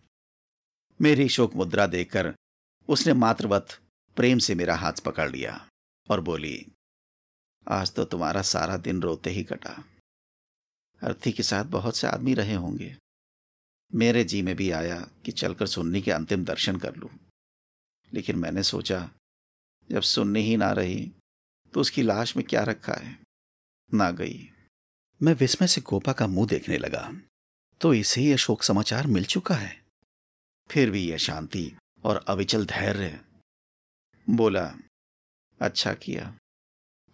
मेरी 1.01 1.29
शोक 1.29 1.55
मुद्रा 1.55 1.87
देखकर 1.87 2.35
उसने 2.89 3.13
मातृवत 3.15 3.79
प्रेम 4.17 4.39
से 4.39 4.55
मेरा 4.55 4.77
हाथ 4.77 5.01
पकड़ 5.05 5.31
लिया 5.31 5.69
और 6.09 6.21
बोली, 6.21 6.67
आज 7.67 7.95
तो 7.95 8.05
तुम्हारा 8.05 8.43
सारा 8.43 8.77
दिन 8.77 9.03
रोते 9.03 9.31
ही 9.31 9.43
कटा। 9.45 9.83
अर्थी 11.03 11.33
के 11.33 11.43
साथ 11.43 11.65
बहुत 11.65 11.97
से 11.97 12.07
आदमी 12.07 12.35
रहे 12.35 12.55
होंगे। 12.55 12.97
मेरे 13.93 14.25
जी 14.25 14.43
में 14.43 14.55
भी 14.57 14.71
आया 14.71 15.01
कि 15.25 15.33
चलकर 15.33 15.67
सुन्नी 15.67 16.01
के 16.03 16.11
अंतिम 16.11 16.45
दर्शन 16.45 16.77
कर 16.77 16.97
लूँ। 16.97 17.11
लेकिन 18.13 18.37
मैंने 18.37 18.63
सोचा, 18.63 19.09
जब 19.91 20.03
सुन्नी 20.03 20.41
ही 20.41 20.57
ना 20.57 20.71
रही 20.73 21.13
तो 21.75 21.81
उसकी 21.81 22.03
लाश 22.03 22.37
में 22.37 22.45
क्या 22.47 22.63
रखा 22.63 22.95
है? 22.95 23.19
ना 23.95 24.11
गई। 24.11 24.39
मैं 25.23 25.35
विस्मय 25.35 25.69
से 25.69 25.81
गोपा 25.81 26.13
का 26.13 26.27
मुँह 26.27 26.47
देखने 26.47 26.79
लगा। 26.79 27.13
तो 27.81 27.95
इसे 27.95 28.23
यह 28.23 28.37
शोक 28.37 28.63
समाचार 28.63 29.07
मिल 29.07 29.25
चुका 29.25 29.55
है। 29.55 29.85
फिर 30.71 30.91
भी 30.91 31.11
यह 31.11 31.17
शांति 31.17 31.77
और 32.05 32.25
अविचल 32.29 32.67
धैर्य। 32.67 33.25
बोला 34.31 34.79
अच्छा 35.61 35.95
किया। 35.95 36.39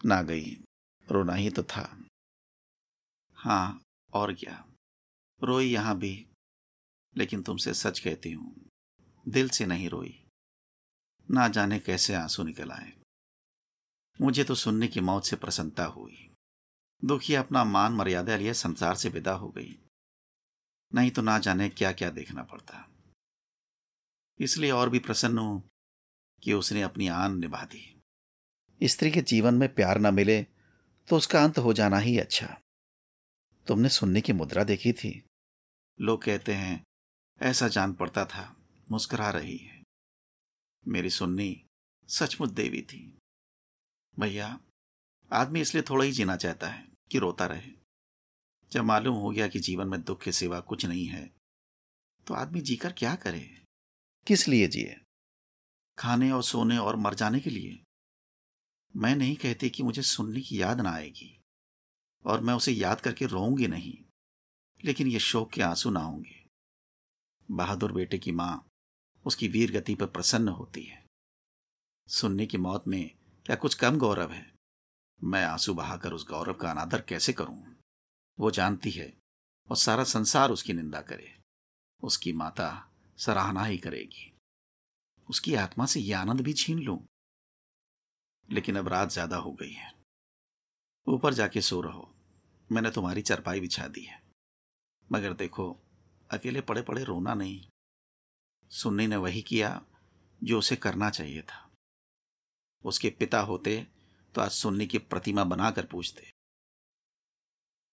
ना 0.05 0.23
गई। 0.23 0.65
रोना 1.11 1.35
ही 1.35 1.51
तो 1.51 1.63
था। 1.63 2.05
हाँ 3.35 3.83
और 4.13 4.35
क्या। 4.35 4.69
रोई 5.43 5.73
यहाँ 5.73 5.99
भी। 5.99 6.27
लेकिन 7.17 7.43
तुमसे 7.43 7.75
सच 7.75 8.01
कहती 8.01 8.33
हूँ, 8.33 8.69
दिल 9.29 9.49
से 9.49 9.67
नहीं 9.67 9.89
रोई। 9.89 10.25
ना 11.31 11.49
जाने 11.49 11.79
कैसे 11.79 12.15
आँसू 12.15 12.43
निकल 12.43 12.71
आए। 12.71 12.93
मुझे 14.21 14.45
तो 14.45 14.55
सुनने 14.55 14.89
की 14.89 15.01
मौत 15.01 15.25
से 15.25 15.37
प्रसन्नता 15.37 15.85
हुई। 15.85 16.32
दुखी 17.05 17.35
अपना 17.35 17.65
मान 17.65 17.93
मर्यादा 17.93 18.37
लिए 18.37 18.55
संसार 18.55 18.95
से 18.95 19.09
विदा 19.09 19.33
हो 19.33 19.49
गई। 19.49 19.79
नहीं 20.95 21.11
तो 21.11 21.23
ना 21.23 21.39
जाने 21.39 21.69
क्या 21.69 21.93
क्या 21.93 22.11
देखना 22.11 22.43
पड़ता। 22.43 22.89
इसलिए 24.41 24.71
और 24.71 24.91
भी 24.91 24.99
प्रसन्न 24.99 25.39
हूँ 25.39 25.71
कि 26.43 26.53
उसने 26.53 26.83
अपनी 26.83 27.09
आन 27.09 27.39
निभा 27.39 27.65
दी। 27.65 28.03
स्त्री 28.83 29.11
के 29.11 29.21
जीवन 29.21 29.55
में 29.55 29.75
प्यार 29.75 29.99
न 29.99 30.15
मिले 30.15 30.43
तो 31.09 31.17
उसका 31.17 31.45
अंत 31.45 31.59
हो 31.59 31.73
जाना 31.73 31.99
ही 31.99 32.19
अच्छा। 32.19 32.61
तुमने 33.67 33.89
सुनने 33.89 34.21
की 34.21 34.33
मुद्रा 34.33 34.65
देखी 34.65 34.93
थी। 34.93 35.27
लोग 36.01 36.23
कहते 36.23 36.55
हैं, 36.55 36.85
ऐसा 37.43 37.69
जान 37.69 37.93
पड़ता 37.93 38.25
था, 38.25 38.57
मुस्कुरा 38.91 39.31
रही 39.31 39.57
है। 39.57 39.83
मेरी 40.89 41.11
सुन्नी 41.11 41.65
सचमुच 42.09 42.51
देवी 42.51 42.83
थी। 42.83 43.19
भैया, 44.19 44.61
आदमी 45.33 45.61
इसलिए 45.61 45.83
थोड़ा 45.83 46.05
ही 46.05 46.13
जीना 46.13 46.37
चाहता 46.37 46.69
है। 46.69 46.92
कि 47.13 47.19
रोता 47.19 47.47
रहे। 47.47 47.73
जब 48.73 48.85
मालूम 48.85 49.15
हो 49.15 49.31
गया 49.31 49.49
कि 49.49 49.61
जीवन 49.61 49.89
में 49.89 50.03
दुख 50.03 50.23
के 50.23 50.33
सिवा 50.33 50.61
कुछ 50.61 50.87
नहीं 50.87 51.07
है 51.07 51.31
तो 52.27 52.35
आदमी 52.35 52.61
जीकर 52.61 52.93
क्या 52.93 53.15
करे? 53.15 53.41
किस 54.27 54.49
लिए 54.49 54.67
जिए? 54.69 54.97
खाने 55.99 56.31
और 56.31 56.43
सोने 56.43 56.79
और 56.79 56.97
मर 56.97 57.15
जाने 57.15 57.41
के 57.41 57.51
लिए। 57.51 57.83
मैं 58.95 59.15
नहीं 59.17 59.37
कहती 59.37 59.71
कि 59.71 59.83
मुझे 59.83 60.03
सुनने 60.03 60.41
की 60.41 60.61
याद 60.61 60.81
ना 60.81 60.91
आएगी, 60.91 61.41
और 62.25 62.41
मैं 62.41 62.55
उसे 62.55 62.73
याद 62.73 63.01
करके 63.01 63.27
रोऊँगी 63.27 63.67
नहीं, 63.67 63.95
लेकिन 64.85 65.07
ये 65.07 65.19
शोक 65.19 65.51
के 65.51 65.63
आँसू 65.63 65.91
ना 65.91 66.01
होंगे। 66.01 66.45
बहादुर 67.49 67.93
बेटे 67.93 68.19
की 68.19 68.33
माँ 68.33 68.69
उसकी 69.25 69.49
वीर 69.49 69.73
गति 69.73 69.95
पर 69.95 70.07
प्रसन्न 70.07 70.49
होती 70.49 70.83
है। 70.83 71.05
सुनने 72.09 72.47
की 72.47 72.59
मौत 72.59 72.89
में 72.89 73.11
क्या 73.47 73.57
कुछ 73.57 73.75
कम 73.75 73.99
गौरव 73.99 74.33
है? 74.33 74.52
मैं 75.25 75.45
आँसू 75.45 75.75
बहाकर 75.75 76.13
उस 76.13 76.27
गौरव 76.29 76.55
का 76.55 76.71
अनादर 76.71 77.01
कैसे 77.01 77.33
करूँ? 77.33 77.77
वो 78.39 78.51
जानती 78.51 78.91
है 78.91 79.17
और 79.71 79.77
सारा 79.77 80.05
संसार 80.05 80.51
उसकी 80.51 80.73
निंदा 80.73 81.01
करे। 81.01 81.41
उसकी 82.03 82.33
माता 82.33 82.93
सराहना 83.19 83.65
ही 83.65 83.79
करेगी। 83.79 84.33
उसकी 85.31 85.55
आत्मा 85.55 85.87
से 85.87 86.01
यह 86.01 86.21
आनंद 86.21 86.41
भी 86.41 86.53
छीन 86.53 86.79
लूँ। 86.79 87.07
लेकिन 88.51 88.77
अब 88.77 88.89
रात 88.89 89.09
ज़्यादा 89.09 89.37
हो 89.37 89.53
गई 89.53 89.73
है। 89.73 89.95
ऊपर 91.07 91.35
जाके 91.35 91.61
सो 91.61 91.81
रहो। 91.81 92.15
मैंने 92.73 92.91
तुम्हारी 92.91 93.23
चरपाई 93.23 93.61
बिछा 93.61 93.89
दी 93.89 94.01
है। 94.01 94.23
मगर 95.13 95.33
देखो, 95.33 95.81
अकेले 96.31 96.61
पड़े 96.61 96.83
पड़े 96.83 97.05
रोना 97.05 97.35
नहीं। 97.35 97.69
सुन्नी 98.71 99.07
ने 99.07 99.17
वही 99.17 99.43
किया 99.43 99.83
जो 100.45 100.59
उसे 100.59 100.77
करना 100.77 101.11
चाहिए 101.11 101.43
था। 101.43 101.71
उसके 102.85 103.11
पिता 103.11 103.41
होते 103.41 103.87
तो 104.35 104.41
आज 104.41 104.51
सुन्नी 104.51 104.87
की 104.87 104.99
प्रतिमा 104.99 105.45
बनाकर 105.45 105.87
पूछते, 105.87 106.31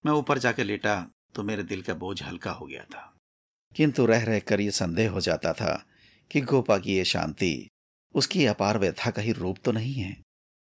मैं 0.06 0.14
ऊपर 0.14 0.38
जाकर 0.38 0.64
लेटा 0.64 0.96
तो 1.36 1.44
मेरे 1.44 1.64
दिल 1.64 1.82
का 1.82 1.94
बोझ 1.94 2.22
हल्का 2.24 2.52
हो 2.52 2.66
गया 2.66 2.84
था। 2.84 3.18
किंतु 3.76 4.06
रह 4.06 4.24
रह 4.24 4.40
कर 4.40 4.62
यह 4.62 4.72
संदेह 4.72 5.12
हो 5.12 5.22
जाता 5.22 5.54
था 5.54 5.74
कि 6.32 6.42
गोपा 6.42 6.78
की 6.78 6.96
यह 6.98 7.04
शांति, 7.04 7.70
उसकी 8.16 8.46
अपार 8.46 8.78
व्यथा 8.78 9.12
का 9.12 9.22
ही 9.22 9.32
रूप 9.32 9.58
तो 9.66 9.72
नहीं 9.72 9.94
है। 9.94 10.22